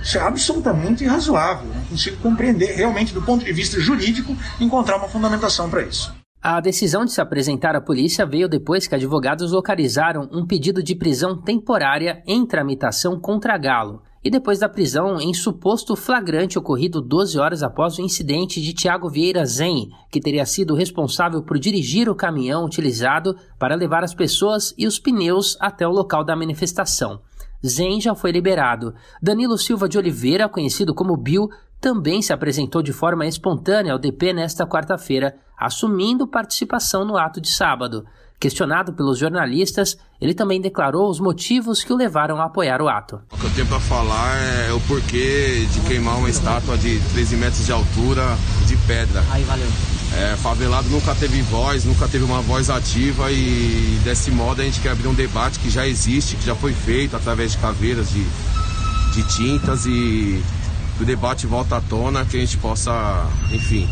isso 0.02 0.18
é 0.18 0.22
absolutamente 0.22 1.04
irrazoável. 1.04 1.72
Não 1.76 1.86
consigo 1.86 2.18
compreender 2.24 2.74
realmente, 2.76 3.14
do 3.14 3.22
ponto 3.22 3.46
de 3.46 3.54
vista 3.54 3.80
jurídico, 3.80 4.36
encontrar 4.60 4.98
uma 4.98 5.08
fundamentação 5.08 5.70
para 5.70 5.84
isso. 5.84 6.12
A 6.42 6.60
decisão 6.60 7.06
de 7.06 7.14
se 7.14 7.22
apresentar 7.22 7.76
à 7.76 7.82
polícia 7.82 8.26
veio 8.26 8.50
depois 8.50 8.88
que 8.88 8.96
advogados 8.96 9.52
localizaram 9.52 10.28
um 10.32 10.44
pedido 10.44 10.82
de 10.82 10.96
prisão 10.96 11.40
temporária 11.40 12.24
em 12.26 12.44
tramitação 12.48 13.20
contra 13.20 13.60
Galo 13.60 14.02
e 14.24 14.30
depois 14.30 14.60
da 14.60 14.70
prisão 14.70 15.20
em 15.20 15.34
suposto 15.34 15.96
flagrante 15.96 16.58
ocorrido 16.58 17.02
12 17.02 17.38
horas 17.38 17.62
após 17.62 17.98
o 17.98 18.02
incidente 18.02 18.62
de 18.62 18.74
Tiago 18.74 19.10
Vieira 19.10 19.46
Zen, 19.46 19.90
que 20.10 20.22
teria 20.22 20.46
sido 20.46 20.74
responsável 20.74 21.44
por 21.44 21.60
dirigir 21.60 22.08
o 22.10 22.16
caminhão 22.16 22.64
utilizado 22.64 23.36
para 23.60 23.76
levar 23.76 24.04
as 24.04 24.14
pessoas 24.14 24.74
e 24.78 24.88
os 24.88 24.98
pneus 24.98 25.58
até 25.60 25.86
o 25.86 25.92
local 25.92 26.24
da 26.24 26.36
manifestação. 26.36 27.20
Zen 27.66 28.00
já 28.00 28.16
foi 28.16 28.32
liberado. 28.32 28.94
Danilo 29.22 29.58
Silva 29.58 29.90
de 29.90 29.98
Oliveira, 29.98 30.48
conhecido 30.48 30.94
como 30.94 31.18
Bill, 31.18 31.50
também 31.80 32.22
se 32.22 32.32
apresentou 32.32 32.82
de 32.82 32.94
forma 32.94 33.28
espontânea 33.28 33.92
ao 33.92 34.00
DP 34.00 34.32
nesta 34.32 34.66
quarta-feira, 34.66 35.36
assumindo 35.58 36.26
participação 36.26 37.04
no 37.04 37.18
ato 37.18 37.42
de 37.42 37.50
sábado. 37.50 38.06
Questionado 38.44 38.92
pelos 38.92 39.20
jornalistas, 39.20 39.98
ele 40.20 40.34
também 40.34 40.60
declarou 40.60 41.10
os 41.10 41.18
motivos 41.18 41.82
que 41.82 41.94
o 41.94 41.96
levaram 41.96 42.42
a 42.42 42.44
apoiar 42.48 42.82
o 42.82 42.90
ato. 42.90 43.22
O 43.32 43.38
que 43.38 43.46
eu 43.46 43.52
tenho 43.52 43.68
para 43.68 43.80
falar 43.80 44.36
é 44.68 44.74
o 44.74 44.82
porquê 44.82 45.66
de 45.72 45.80
queimar 45.88 46.18
uma 46.18 46.30
estátua 46.30 46.78
de 46.78 47.00
13 47.14 47.38
metros 47.38 47.66
de 47.66 47.72
altura 47.72 48.38
de 48.68 48.76
pedra. 48.86 49.24
Aí, 49.32 49.46
valeu. 49.46 49.68
É, 50.18 50.36
favelado 50.36 50.90
nunca 50.90 51.16
teve 51.16 51.42
voz, 51.44 51.86
nunca 51.86 52.06
teve 52.10 52.26
uma 52.26 52.42
voz 52.42 52.70
ativa 52.70 53.32
e 53.32 53.98
desse 54.04 54.30
modo 54.30 54.62
a 54.62 54.66
gente 54.66 54.82
quer 54.82 54.90
abrir 54.90 55.08
um 55.08 55.14
debate 55.14 55.58
que 55.60 55.70
já 55.70 55.88
existe, 55.88 56.36
que 56.36 56.46
já 56.46 56.54
foi 56.54 56.74
feito 56.74 57.16
através 57.16 57.54
de 57.54 57.60
caveiras 57.60 58.10
de, 58.10 58.26
de 59.14 59.24
tintas 59.38 59.86
e 59.86 60.44
o 61.00 61.06
debate 61.06 61.48
volta 61.48 61.78
à 61.78 61.82
tona, 61.82 62.26
que 62.26 62.36
a 62.36 62.40
gente 62.42 62.58
possa, 62.58 63.26
enfim, 63.54 63.88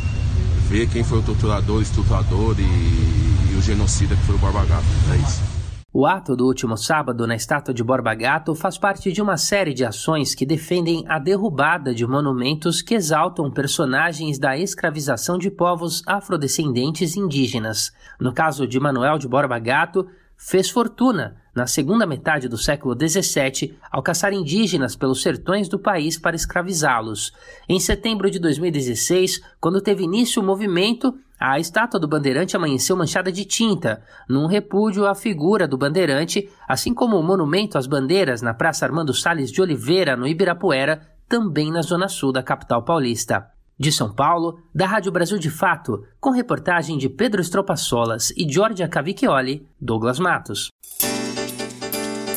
ver 0.67 0.89
quem 0.89 1.05
foi 1.05 1.19
o 1.19 1.21
torturador, 1.21 1.77
o 1.77 1.81
estruturador 1.81 2.57
e 2.59 3.30
genocida 3.71 4.17
que 4.17 4.21
foi 4.23 4.35
o 4.35 4.37
Borba 4.37 4.65
Gato. 4.65 4.83
É 5.13 5.15
isso. 5.15 5.61
O 5.93 6.05
ato 6.05 6.35
do 6.35 6.45
último 6.45 6.77
sábado 6.77 7.25
na 7.25 7.35
estátua 7.35 7.73
de 7.73 7.83
Borba 7.83 8.13
Gato 8.13 8.53
faz 8.53 8.77
parte 8.77 9.11
de 9.11 9.21
uma 9.21 9.37
série 9.37 9.73
de 9.73 9.85
ações 9.85 10.35
que 10.35 10.45
defendem 10.45 11.05
a 11.07 11.17
derrubada 11.19 11.93
de 11.93 12.05
monumentos 12.05 12.81
que 12.81 12.95
exaltam 12.95 13.49
personagens 13.49 14.37
da 14.37 14.57
escravização 14.57 15.37
de 15.37 15.49
povos 15.49 16.03
afrodescendentes 16.05 17.15
indígenas. 17.15 17.91
No 18.19 18.33
caso 18.33 18.67
de 18.67 18.79
Manuel 18.79 19.17
de 19.17 19.27
Borba 19.27 19.57
Gato, 19.57 20.05
fez 20.37 20.69
fortuna 20.69 21.40
na 21.55 21.67
segunda 21.67 22.05
metade 22.05 22.47
do 22.47 22.57
século 22.57 22.95
XVII 22.95 23.77
ao 23.91 24.01
caçar 24.01 24.33
indígenas 24.33 24.95
pelos 24.95 25.21
sertões 25.21 25.67
do 25.67 25.77
país 25.77 26.17
para 26.17 26.35
escravizá-los. 26.35 27.31
Em 27.67 27.79
setembro 27.79 28.29
de 28.31 28.39
2016, 28.39 29.41
quando 29.59 29.81
teve 29.81 30.03
início 30.03 30.41
o 30.41 30.45
movimento, 30.45 31.13
a 31.39 31.59
estátua 31.59 31.99
do 31.99 32.07
bandeirante 32.07 32.55
amanheceu 32.55 32.95
manchada 32.95 33.31
de 33.31 33.43
tinta, 33.45 34.03
num 34.29 34.45
repúdio 34.45 35.07
à 35.07 35.15
figura 35.15 35.67
do 35.67 35.77
bandeirante, 35.77 36.47
assim 36.67 36.93
como 36.93 37.17
o 37.17 37.23
monumento 37.23 37.77
às 37.77 37.87
bandeiras 37.87 38.41
na 38.41 38.53
Praça 38.53 38.85
Armando 38.85 39.13
Salles 39.13 39.51
de 39.51 39.61
Oliveira, 39.61 40.15
no 40.15 40.27
Ibirapuera, 40.27 41.01
também 41.27 41.71
na 41.71 41.81
zona 41.81 42.07
sul 42.07 42.31
da 42.31 42.43
capital 42.43 42.83
paulista. 42.83 43.47
De 43.79 43.91
São 43.91 44.13
Paulo, 44.13 44.59
da 44.75 44.85
Rádio 44.85 45.11
Brasil 45.11 45.39
de 45.39 45.49
Fato, 45.49 46.05
com 46.19 46.29
reportagem 46.29 46.99
de 46.99 47.09
Pedro 47.09 47.41
Estropaçolas 47.41 48.29
e 48.37 48.47
Giorgia 48.47 48.87
Cavicchioli, 48.87 49.65
Douglas 49.81 50.19
Matos. 50.19 50.69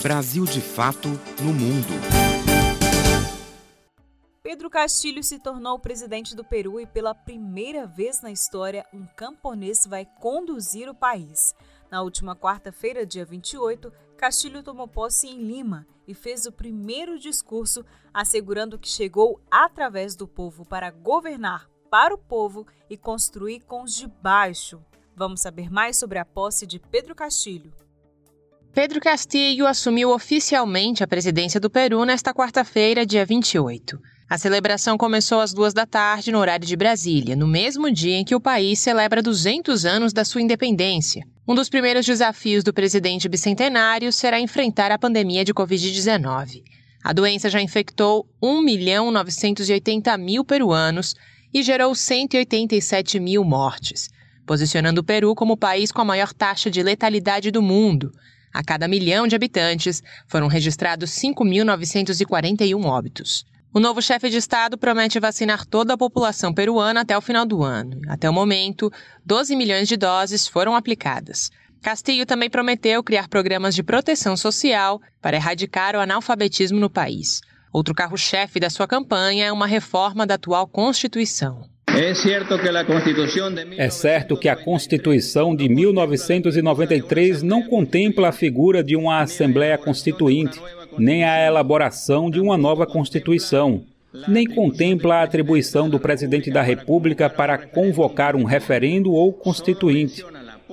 Brasil 0.04 0.44
de 0.44 0.60
Fato 0.60 1.08
no 1.40 1.50
Mundo. 1.50 1.88
Pedro 4.42 4.68
Castilho 4.68 5.24
se 5.24 5.38
tornou 5.38 5.78
presidente 5.78 6.36
do 6.36 6.44
Peru 6.44 6.78
e 6.78 6.84
pela 6.84 7.14
primeira 7.14 7.86
vez 7.86 8.20
na 8.20 8.30
história 8.30 8.84
um 8.92 9.06
camponês 9.16 9.86
vai 9.86 10.04
conduzir 10.04 10.90
o 10.90 10.94
país. 10.94 11.54
Na 11.90 12.02
última 12.02 12.36
quarta-feira, 12.36 13.06
dia 13.06 13.24
28, 13.24 13.90
Castilho 14.18 14.62
tomou 14.62 14.86
posse 14.86 15.26
em 15.26 15.38
Lima 15.38 15.86
e 16.06 16.12
fez 16.12 16.44
o 16.44 16.52
primeiro 16.52 17.18
discurso 17.18 17.82
assegurando 18.12 18.78
que 18.78 18.88
chegou 18.88 19.40
através 19.50 20.14
do 20.14 20.28
povo 20.28 20.66
para 20.66 20.90
governar 20.90 21.66
para 21.90 22.14
o 22.14 22.18
povo 22.18 22.66
e 22.90 22.96
construir 22.98 23.60
com 23.60 23.82
os 23.82 23.94
de 23.94 24.06
baixo. 24.06 24.84
Vamos 25.16 25.40
saber 25.40 25.70
mais 25.70 25.96
sobre 25.96 26.18
a 26.18 26.26
posse 26.26 26.66
de 26.66 26.78
Pedro 26.78 27.14
Castilho. 27.14 27.72
Pedro 28.74 29.00
Castilho 29.00 29.68
assumiu 29.68 30.10
oficialmente 30.10 31.04
a 31.04 31.06
presidência 31.06 31.60
do 31.60 31.70
Peru 31.70 32.04
nesta 32.04 32.34
quarta-feira, 32.34 33.06
dia 33.06 33.24
28. 33.24 33.96
A 34.28 34.36
celebração 34.36 34.98
começou 34.98 35.38
às 35.38 35.54
duas 35.54 35.72
da 35.72 35.86
tarde 35.86 36.32
no 36.32 36.40
horário 36.40 36.66
de 36.66 36.74
Brasília, 36.74 37.36
no 37.36 37.46
mesmo 37.46 37.88
dia 37.88 38.16
em 38.16 38.24
que 38.24 38.34
o 38.34 38.40
país 38.40 38.80
celebra 38.80 39.22
200 39.22 39.84
anos 39.84 40.12
da 40.12 40.24
sua 40.24 40.42
independência. 40.42 41.24
Um 41.46 41.54
dos 41.54 41.68
primeiros 41.68 42.04
desafios 42.04 42.64
do 42.64 42.74
presidente 42.74 43.28
bicentenário 43.28 44.12
será 44.12 44.40
enfrentar 44.40 44.90
a 44.90 44.98
pandemia 44.98 45.44
de 45.44 45.54
Covid-19. 45.54 46.64
A 47.04 47.12
doença 47.12 47.48
já 47.48 47.60
infectou 47.62 48.26
1 48.42 48.60
milhão 48.60 49.12
980 49.12 50.18
mil 50.18 50.44
peruanos 50.44 51.14
e 51.54 51.62
gerou 51.62 51.94
187 51.94 53.20
mil 53.20 53.44
mortes, 53.44 54.08
posicionando 54.44 55.00
o 55.00 55.04
Peru 55.04 55.32
como 55.36 55.52
o 55.52 55.56
país 55.56 55.92
com 55.92 56.00
a 56.00 56.04
maior 56.04 56.32
taxa 56.32 56.68
de 56.68 56.82
letalidade 56.82 57.52
do 57.52 57.62
mundo. 57.62 58.10
A 58.54 58.62
cada 58.62 58.86
milhão 58.86 59.26
de 59.26 59.34
habitantes, 59.34 60.00
foram 60.28 60.46
registrados 60.46 61.10
5.941 61.10 62.84
óbitos. 62.84 63.44
O 63.72 63.80
novo 63.80 64.00
chefe 64.00 64.30
de 64.30 64.36
Estado 64.36 64.78
promete 64.78 65.18
vacinar 65.18 65.66
toda 65.66 65.94
a 65.94 65.98
população 65.98 66.54
peruana 66.54 67.00
até 67.00 67.18
o 67.18 67.20
final 67.20 67.44
do 67.44 67.64
ano. 67.64 68.00
Até 68.08 68.30
o 68.30 68.32
momento, 68.32 68.92
12 69.26 69.56
milhões 69.56 69.88
de 69.88 69.96
doses 69.96 70.46
foram 70.46 70.76
aplicadas. 70.76 71.50
Castillo 71.82 72.24
também 72.24 72.48
prometeu 72.48 73.02
criar 73.02 73.26
programas 73.26 73.74
de 73.74 73.82
proteção 73.82 74.36
social 74.36 75.00
para 75.20 75.36
erradicar 75.36 75.96
o 75.96 76.00
analfabetismo 76.00 76.78
no 76.78 76.88
país. 76.88 77.40
Outro 77.72 77.92
carro-chefe 77.92 78.60
da 78.60 78.70
sua 78.70 78.86
campanha 78.86 79.46
é 79.46 79.52
uma 79.52 79.66
reforma 79.66 80.24
da 80.24 80.34
atual 80.34 80.68
Constituição. 80.68 81.68
É 83.78 83.88
certo 83.88 84.36
que 84.36 84.48
a 84.48 84.56
Constituição 84.56 85.54
de 85.54 85.68
1993 85.68 87.42
não 87.42 87.62
contempla 87.62 88.28
a 88.28 88.32
figura 88.32 88.82
de 88.82 88.96
uma 88.96 89.20
Assembleia 89.20 89.78
Constituinte, 89.78 90.60
nem 90.98 91.24
a 91.24 91.46
elaboração 91.46 92.30
de 92.30 92.40
uma 92.40 92.56
nova 92.56 92.84
Constituição, 92.84 93.84
nem 94.28 94.46
contempla 94.46 95.16
a 95.16 95.22
atribuição 95.22 95.88
do 95.88 96.00
presidente 96.00 96.50
da 96.50 96.62
República 96.62 97.30
para 97.30 97.58
convocar 97.58 98.34
um 98.34 98.44
referendo 98.44 99.12
ou 99.12 99.32
constituinte. 99.32 100.24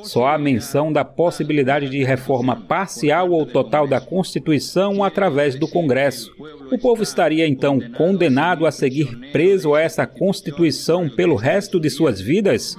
Só 0.04 0.28
há 0.28 0.38
menção 0.38 0.92
da 0.92 1.06
possibilidade 1.06 1.90
de 1.90 2.04
reforma 2.04 2.56
parcial 2.56 3.32
ou 3.32 3.46
total 3.46 3.88
da 3.88 4.00
Constituição 4.00 5.04
através 5.04 5.56
do 5.56 5.68
Congresso. 5.68 6.32
O 6.72 6.78
povo 6.78 7.04
estaria 7.04 7.48
então 7.48 7.80
condenado 7.98 8.66
a 8.66 8.72
seguir 8.72 9.32
preso 9.32 9.74
a 9.74 9.82
essa 9.82 10.06
Constituição 10.06 11.10
pelo 11.10 11.36
resto 11.36 11.80
de 11.80 11.90
suas 11.90 12.20
vidas? 12.20 12.78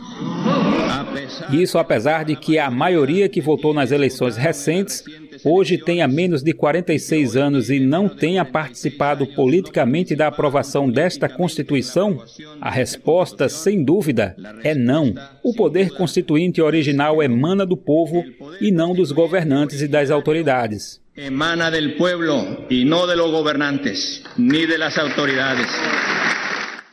Isso 1.50 1.79
apesar 1.79 2.25
de 2.25 2.37
que 2.37 2.59
a 2.59 2.71
maioria 2.71 3.29
que 3.29 3.41
votou 3.41 3.75
nas 3.75 3.91
eleições 3.91 4.37
recentes 4.37 5.05
hoje 5.45 5.79
tenha 5.79 6.07
menos 6.09 6.43
de 6.43 6.53
46 6.53 7.37
anos 7.37 7.71
e 7.71 7.81
não 7.81 8.09
tenha 8.09 8.45
participado 8.45 9.27
politicamente 9.27 10.15
da 10.15 10.29
aprovação 10.29 10.91
desta 10.91 11.29
Constituição? 11.29 12.23
A 12.61 12.71
resposta, 12.71 13.49
sem 13.49 13.85
dúvida, 13.85 14.37
é 14.63 14.75
não. 14.75 15.15
O 15.43 15.55
poder 15.55 15.91
constituinte 15.91 16.61
original 16.61 17.23
emana 17.23 17.67
do 17.67 17.77
povo 17.77 18.25
e 18.61 18.71
não 18.71 18.95
dos 18.95 19.13
governantes 19.13 19.81
e 19.81 19.89
das 19.89 20.11
autoridades. 20.11 21.01
Emana 21.15 21.71
del 21.71 21.97
pueblo 21.97 22.67
y 22.71 22.87
no 22.87 23.07
de 23.07 23.17
los 23.17 23.31
gobernantes 23.31 24.25
ni 24.39 24.65
de 24.65 24.79
las 24.79 24.97
autoridades. 24.97 25.69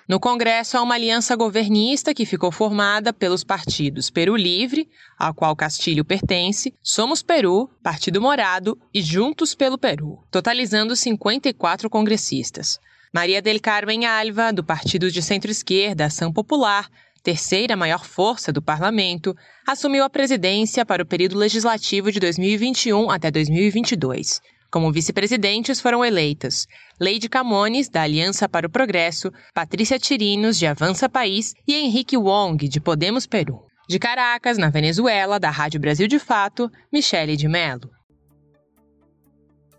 No 0.10 0.20
Congresso 0.20 0.76
há 0.76 0.82
uma 0.82 0.96
aliança 0.96 1.36
governista 1.36 2.16
que 2.16 2.26
ficou 2.26 2.52
formada 2.52 3.14
pelos 3.14 3.44
partidos 3.44 4.10
Peru 4.10 4.36
Livre, 4.36 4.90
ao 5.16 5.36
qual 5.36 5.56
Castilho 5.56 6.04
pertence, 6.04 6.74
Somos 6.82 7.22
Peru, 7.22 7.70
Partido 7.84 8.20
Morado 8.20 8.76
e 8.92 9.04
Juntos 9.04 9.54
pelo 9.54 9.78
Peru, 9.78 10.18
totalizando 10.32 10.96
54 10.96 11.92
congressistas. 11.92 12.80
Maria 13.14 13.40
del 13.40 13.62
Carmen 13.62 14.08
Alva, 14.08 14.52
do 14.52 14.64
Partido 14.64 15.12
de 15.12 15.22
Centro-Esquerda 15.22 16.06
Ação 16.06 16.34
Popular, 16.34 16.90
terceira 17.22 17.76
maior 17.76 18.04
força 18.04 18.52
do 18.52 18.64
parlamento, 18.64 19.36
assumiu 19.68 20.04
a 20.04 20.10
presidência 20.10 20.84
para 20.84 21.04
o 21.04 21.06
período 21.06 21.38
legislativo 21.38 22.12
de 22.12 22.20
2021 22.20 23.12
até 23.12 23.30
2022. 23.30 24.42
Como 24.72 24.92
vice-presidentes 24.92 25.82
foram 25.82 26.06
eleitas 26.06 26.68
Leide 27.00 27.28
Camones, 27.28 27.90
da 27.90 28.04
Aliança 28.04 28.48
para 28.48 28.68
o 28.68 28.70
Progresso, 28.70 29.32
Patrícia 29.54 29.98
Tirinos, 29.98 30.60
de 30.60 30.68
Avança 30.68 31.10
País, 31.10 31.56
e 31.68 31.74
Henrique 31.74 32.16
Wong, 32.16 32.68
de 32.68 32.80
Podemos 32.80 33.26
Peru. 33.26 33.66
De 33.88 33.98
Caracas, 33.98 34.60
na 34.60 34.70
Venezuela, 34.70 35.40
da 35.40 35.50
Rádio 35.50 35.80
Brasil 35.80 36.08
de 36.08 36.20
Fato, 36.20 36.70
Michele 36.94 37.36
de 37.36 37.48
Mello. 37.48 37.90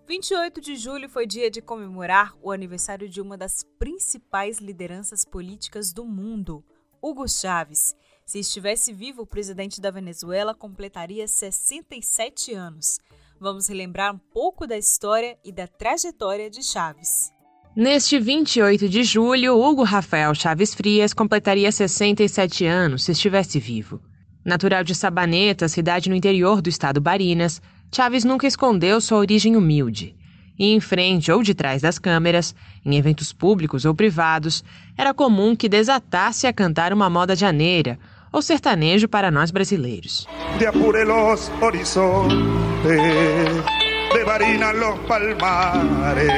28 0.09 0.61
de 0.61 0.74
julho 0.74 1.09
foi 1.09 1.24
dia 1.24 1.48
de 1.48 1.62
comemorar 1.62 2.35
o 2.42 2.50
aniversário 2.50 3.09
de 3.09 3.20
uma 3.20 3.38
das 3.38 3.64
principais 3.79 4.59
lideranças 4.59 5.24
políticas 5.24 5.92
do 5.92 6.05
mundo, 6.05 6.64
Hugo 7.00 7.29
Chávez. 7.29 7.94
Se 8.26 8.40
estivesse 8.40 8.92
vivo, 8.92 9.22
o 9.22 9.26
presidente 9.26 9.81
da 9.81 9.92
Venezuela 9.92 10.53
completaria 10.53 11.29
67 11.29 12.53
anos 12.53 12.98
vamos 13.40 13.68
relembrar 13.68 14.14
um 14.14 14.18
pouco 14.18 14.66
da 14.66 14.76
história 14.76 15.37
e 15.42 15.50
da 15.50 15.66
trajetória 15.66 16.50
de 16.50 16.62
Chaves. 16.62 17.33
Neste 17.74 18.18
28 18.18 18.88
de 18.88 19.03
julho, 19.03 19.59
Hugo 19.59 19.83
Rafael 19.83 20.35
Chaves 20.35 20.74
Frias 20.74 21.14
completaria 21.14 21.72
67 21.72 22.66
anos 22.66 23.05
se 23.05 23.12
estivesse 23.12 23.59
vivo. 23.59 24.00
Natural 24.44 24.85
de 24.85 24.94
Sabaneta, 24.94 25.68
cidade 25.68 26.11
no 26.11 26.16
interior 26.16 26.61
do 26.61 26.68
estado 26.68 27.00
Barinas, 27.00 27.62
Chaves 27.90 28.24
nunca 28.24 28.46
escondeu 28.46 29.00
sua 29.00 29.18
origem 29.18 29.57
humilde. 29.57 30.14
E 30.59 30.74
em 30.74 30.81
frente 30.81 31.33
ou 31.33 31.42
de 31.42 31.55
trás 31.55 31.81
das 31.81 31.98
câmeras, 31.98 32.55
em 32.85 32.96
eventos 32.96 33.33
públicos 33.33 33.87
ou 33.87 33.94
privados, 33.94 34.62
era 34.98 35.14
comum 35.14 35.57
que 35.57 35.68
desatasse 35.68 36.46
a 36.46 36.53
cantar 36.53 36.92
uma 36.92 37.09
moda 37.09 37.35
janeira 37.35 37.98
ou 38.33 38.43
sertanejo 38.43 39.09
para 39.09 39.31
nós 39.31 39.51
brasileiros. 39.51 40.27
De 40.59 40.66
apure 40.66 41.05
los 41.05 41.51
horizontes, 41.61 42.38
de 42.85 44.25
Barina 44.25 44.73
los 44.73 44.99
palmares, 45.01 46.29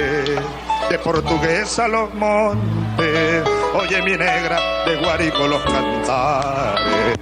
de 0.88 0.98
Portuguesa 0.98 1.88
los 1.88 2.12
montes, 2.14 3.44
oye 3.74 4.02
mi 4.02 4.12
negra, 4.12 4.58
de 4.86 4.96
Guarico 4.96 5.46
los 5.48 5.62
cantares. 5.64 7.18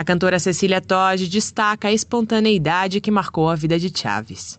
A 0.00 0.04
cantora 0.04 0.38
Cecília 0.38 0.80
Todd 0.80 1.28
destaca 1.28 1.88
a 1.88 1.92
espontaneidade 1.92 3.02
que 3.02 3.10
marcou 3.10 3.50
a 3.50 3.54
vida 3.54 3.78
de 3.78 3.92
Chaves. 3.94 4.56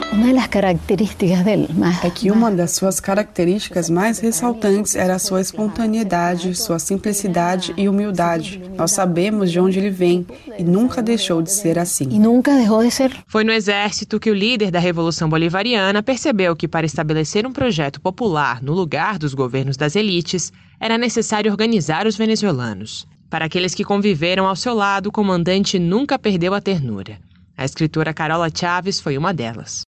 É 2.04 2.10
que 2.12 2.30
uma 2.30 2.52
das 2.52 2.74
suas 2.74 3.00
características 3.00 3.90
mais 3.90 4.20
ressaltantes 4.20 4.96
era 4.96 5.16
a 5.16 5.18
sua 5.18 5.42
espontaneidade, 5.42 6.54
sua 6.54 6.78
simplicidade 6.78 7.74
e 7.76 7.90
humildade. 7.90 8.62
Nós 8.78 8.92
sabemos 8.92 9.52
de 9.52 9.60
onde 9.60 9.80
ele 9.80 9.90
vem 9.90 10.28
e 10.60 10.64
nunca 10.64 11.02
deixou 11.02 11.42
de 11.42 11.52
ser 11.52 11.80
assim. 11.80 12.08
E 12.12 12.20
nunca 12.20 12.54
deixou 12.54 12.84
de 12.84 12.92
ser. 12.92 13.12
Foi 13.26 13.44
no 13.44 13.52
exército 13.52 14.20
que 14.20 14.30
o 14.30 14.36
líder 14.36 14.70
da 14.70 14.78
Revolução 14.78 15.28
Bolivariana 15.28 16.04
percebeu 16.04 16.56
que 16.56 16.68
para 16.68 16.86
estabelecer 16.86 17.48
um 17.48 17.52
projeto 17.52 18.00
popular 18.00 18.62
no 18.62 18.74
lugar 18.74 19.18
dos 19.18 19.34
governos 19.34 19.76
das 19.76 19.96
elites, 19.96 20.54
era 20.80 21.00
necessário 21.00 21.52
organizar 21.52 22.06
os 22.06 22.16
venezuelanos. 22.16 23.08
Para 23.32 23.46
aqueles 23.46 23.74
que 23.74 23.86
conviveram 23.86 24.46
ao 24.46 24.58
seu 24.58 24.74
lado, 24.74 25.08
o 25.08 25.12
comandante 25.12 25.80
nunca 25.80 26.20
perdeu 26.20 26.54
a 26.54 26.60
ternura. 26.60 27.18
A 27.58 27.64
escritora 27.64 28.14
Carola 28.14 28.50
Chaves 28.54 29.00
foi 29.00 29.18
uma 29.18 29.34
delas. 29.34 29.84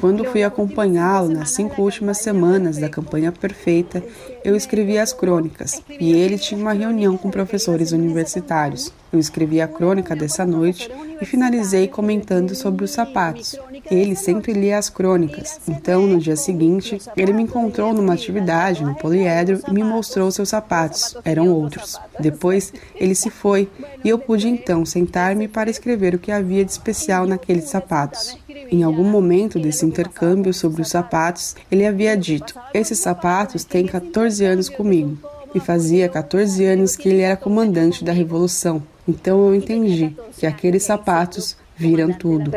Quando 0.00 0.24
fui 0.24 0.44
acompanhá-lo 0.44 1.28
nas 1.28 1.50
cinco 1.50 1.82
últimas 1.82 2.18
semanas 2.18 2.78
da 2.78 2.88
campanha 2.88 3.32
perfeita, 3.32 4.00
eu 4.44 4.56
escrevi 4.56 4.98
as 4.98 5.12
crônicas 5.12 5.82
e 5.88 6.12
ele 6.12 6.38
tinha 6.38 6.60
uma 6.60 6.72
reunião 6.72 7.16
com 7.16 7.30
professores 7.30 7.92
universitários. 7.92 8.92
Eu 9.12 9.18
escrevi 9.18 9.60
a 9.60 9.68
crônica 9.68 10.16
dessa 10.16 10.44
noite 10.44 10.90
e 11.20 11.24
finalizei 11.26 11.86
comentando 11.86 12.54
sobre 12.54 12.84
os 12.84 12.90
sapatos. 12.90 13.56
Ele 13.90 14.16
sempre 14.16 14.52
lia 14.54 14.78
as 14.78 14.88
crônicas, 14.88 15.60
então 15.68 16.06
no 16.06 16.18
dia 16.18 16.34
seguinte 16.34 16.98
ele 17.16 17.32
me 17.32 17.42
encontrou 17.42 17.92
numa 17.92 18.14
atividade 18.14 18.82
no 18.82 18.94
poliedro 18.94 19.60
e 19.68 19.72
me 19.72 19.84
mostrou 19.84 20.30
seus 20.30 20.48
sapatos. 20.48 21.14
Eram 21.24 21.48
outros. 21.48 22.00
Depois 22.18 22.72
ele 22.96 23.14
se 23.14 23.28
foi 23.30 23.68
e 24.02 24.08
eu 24.08 24.18
pude 24.18 24.48
então 24.48 24.84
sentar-me 24.86 25.46
para 25.46 25.70
escrever 25.70 26.14
o 26.14 26.18
que 26.18 26.32
havia 26.32 26.64
de 26.64 26.72
especial 26.72 27.26
naqueles 27.26 27.64
sapatos. 27.64 28.38
Em 28.72 28.82
algum 28.82 29.04
momento 29.04 29.58
desse 29.58 29.84
intercâmbio 29.84 30.54
sobre 30.54 30.80
os 30.80 30.88
sapatos, 30.88 31.54
ele 31.70 31.86
havia 31.86 32.16
dito: 32.16 32.54
Esses 32.72 32.98
sapatos 32.98 33.64
têm 33.64 33.84
14 33.84 34.42
anos 34.46 34.70
comigo. 34.70 35.18
E 35.54 35.60
fazia 35.60 36.08
14 36.08 36.64
anos 36.64 36.96
que 36.96 37.10
ele 37.10 37.20
era 37.20 37.36
comandante 37.36 38.02
da 38.02 38.12
Revolução. 38.12 38.82
Então 39.06 39.46
eu 39.46 39.54
entendi 39.54 40.16
que 40.38 40.46
aqueles 40.46 40.84
sapatos 40.84 41.54
viram 41.76 42.14
tudo. 42.14 42.50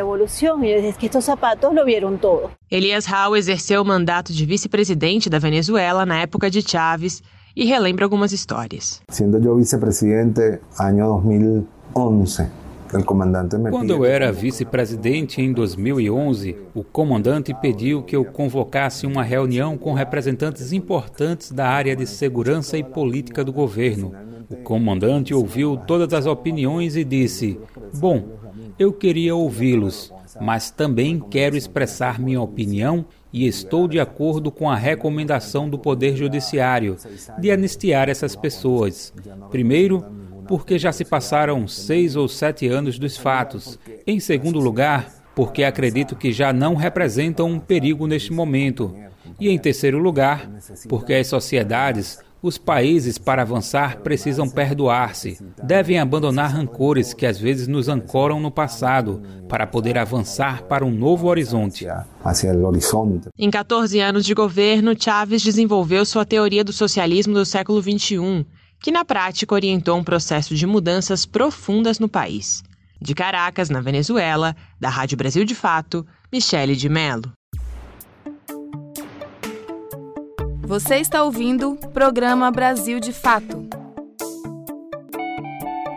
Elias 2.71 3.05
Raul 3.05 3.35
exerceu 3.35 3.81
o 3.81 3.85
mandato 3.85 4.31
de 4.31 4.45
vice-presidente 4.45 5.29
da 5.29 5.37
Venezuela 5.37 6.05
na 6.05 6.21
época 6.21 6.49
de 6.49 6.61
Chávez 6.61 7.21
e 7.53 7.65
relembra 7.65 8.05
algumas 8.05 8.31
histórias. 8.31 9.01
Sendo 9.09 9.37
eu 9.45 9.57
vice-presidente 9.57 10.59
ano 10.79 11.21
2011, 11.93 12.47
Quando 13.69 13.91
eu 13.91 14.05
era 14.05 14.31
vice-presidente 14.31 15.41
em 15.41 15.51
2011, 15.51 16.55
o 16.73 16.83
comandante 16.83 17.53
pediu 17.53 18.03
que 18.03 18.15
eu 18.15 18.23
convocasse 18.23 19.05
uma 19.05 19.23
reunião 19.23 19.77
com 19.77 19.93
representantes 19.93 20.71
importantes 20.71 21.51
da 21.51 21.67
área 21.67 21.95
de 21.95 22.05
segurança 22.05 22.77
e 22.77 22.83
política 22.83 23.43
do 23.43 23.51
governo. 23.51 24.13
O 24.49 24.57
comandante 24.57 25.33
ouviu 25.33 25.75
todas 25.75 26.13
as 26.13 26.25
opiniões 26.25 26.95
e 26.95 27.03
disse: 27.03 27.59
Bom, 27.95 28.37
eu 28.77 28.93
queria 28.93 29.35
ouvi-los, 29.35 30.13
mas 30.39 30.69
também 30.69 31.19
quero 31.19 31.57
expressar 31.57 32.19
minha 32.19 32.41
opinião 32.41 33.05
e 33.33 33.47
estou 33.47 33.87
de 33.87 33.99
acordo 33.99 34.51
com 34.51 34.69
a 34.69 34.75
recomendação 34.75 35.69
do 35.69 35.77
Poder 35.77 36.15
Judiciário 36.15 36.95
de 37.39 37.51
anistiar 37.51 38.07
essas 38.07 38.35
pessoas. 38.35 39.13
Primeiro, 39.49 40.05
porque 40.47 40.77
já 40.77 40.91
se 40.91 41.05
passaram 41.05 41.67
seis 41.67 42.15
ou 42.15 42.27
sete 42.27 42.67
anos 42.67 42.99
dos 42.99 43.17
fatos. 43.17 43.79
Em 44.05 44.19
segundo 44.19 44.59
lugar, 44.59 45.07
porque 45.35 45.63
acredito 45.63 46.15
que 46.15 46.31
já 46.31 46.53
não 46.53 46.75
representam 46.75 47.47
um 47.47 47.59
perigo 47.59 48.07
neste 48.07 48.31
momento. 48.31 48.95
E 49.39 49.49
em 49.49 49.59
terceiro 49.59 49.97
lugar, 49.97 50.49
porque 50.87 51.13
as 51.13 51.27
sociedades, 51.27 52.19
os 52.41 52.57
países 52.57 53.17
para 53.17 53.41
avançar 53.41 53.97
precisam 53.97 54.47
perdoar-se, 54.47 55.37
devem 55.63 55.99
abandonar 55.99 56.51
rancores 56.51 57.13
que 57.13 57.25
às 57.25 57.37
vezes 57.37 57.67
nos 57.67 57.89
ancoram 57.89 58.39
no 58.39 58.51
passado, 58.51 59.21
para 59.49 59.67
poder 59.67 59.97
avançar 59.97 60.63
para 60.63 60.85
um 60.85 60.91
novo 60.91 61.27
horizonte. 61.27 61.85
Em 63.37 63.49
14 63.49 63.99
anos 63.99 64.25
de 64.25 64.33
governo, 64.33 64.93
Chávez 64.97 65.41
desenvolveu 65.41 66.05
sua 66.05 66.25
teoria 66.25 66.63
do 66.63 66.71
socialismo 66.71 67.33
do 67.33 67.45
século 67.45 67.81
XXI 67.81 68.45
que 68.79 68.91
na 68.91 69.03
prática 69.03 69.55
orientou 69.55 69.97
um 69.97 70.03
processo 70.03 70.55
de 70.55 70.65
mudanças 70.65 71.25
profundas 71.25 71.99
no 71.99 72.07
país. 72.09 72.63
De 73.01 73.13
Caracas, 73.13 73.69
na 73.69 73.81
Venezuela, 73.81 74.55
da 74.79 74.89
Rádio 74.89 75.17
Brasil 75.17 75.43
de 75.43 75.53
Fato, 75.53 76.05
Michele 76.31 76.75
de 76.75 76.89
Mello. 76.89 77.31
Você 80.63 80.95
está 80.95 81.23
ouvindo 81.23 81.73
o 81.73 81.89
programa 81.89 82.49
Brasil 82.49 82.99
de 82.99 83.13
Fato. 83.13 83.67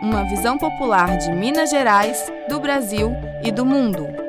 Uma 0.01 0.23
visão 0.23 0.57
popular 0.57 1.17
de 1.17 1.31
Minas 1.31 1.71
Gerais, 1.71 2.31
do 2.47 2.59
Brasil 2.59 3.11
e 3.43 3.51
do 3.51 3.65
mundo. 3.65 4.28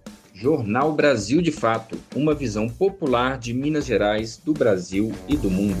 Jornal 0.41 0.91
Brasil 0.93 1.39
de 1.39 1.51
Fato, 1.51 2.01
uma 2.15 2.33
visão 2.33 2.67
popular 2.67 3.37
de 3.37 3.53
Minas 3.53 3.85
Gerais, 3.85 4.37
do 4.37 4.53
Brasil 4.53 5.11
e 5.27 5.37
do 5.37 5.51
mundo. 5.51 5.77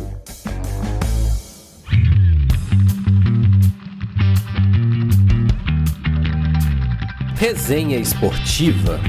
Resenha 7.35 7.97
Esportiva. 7.97 8.99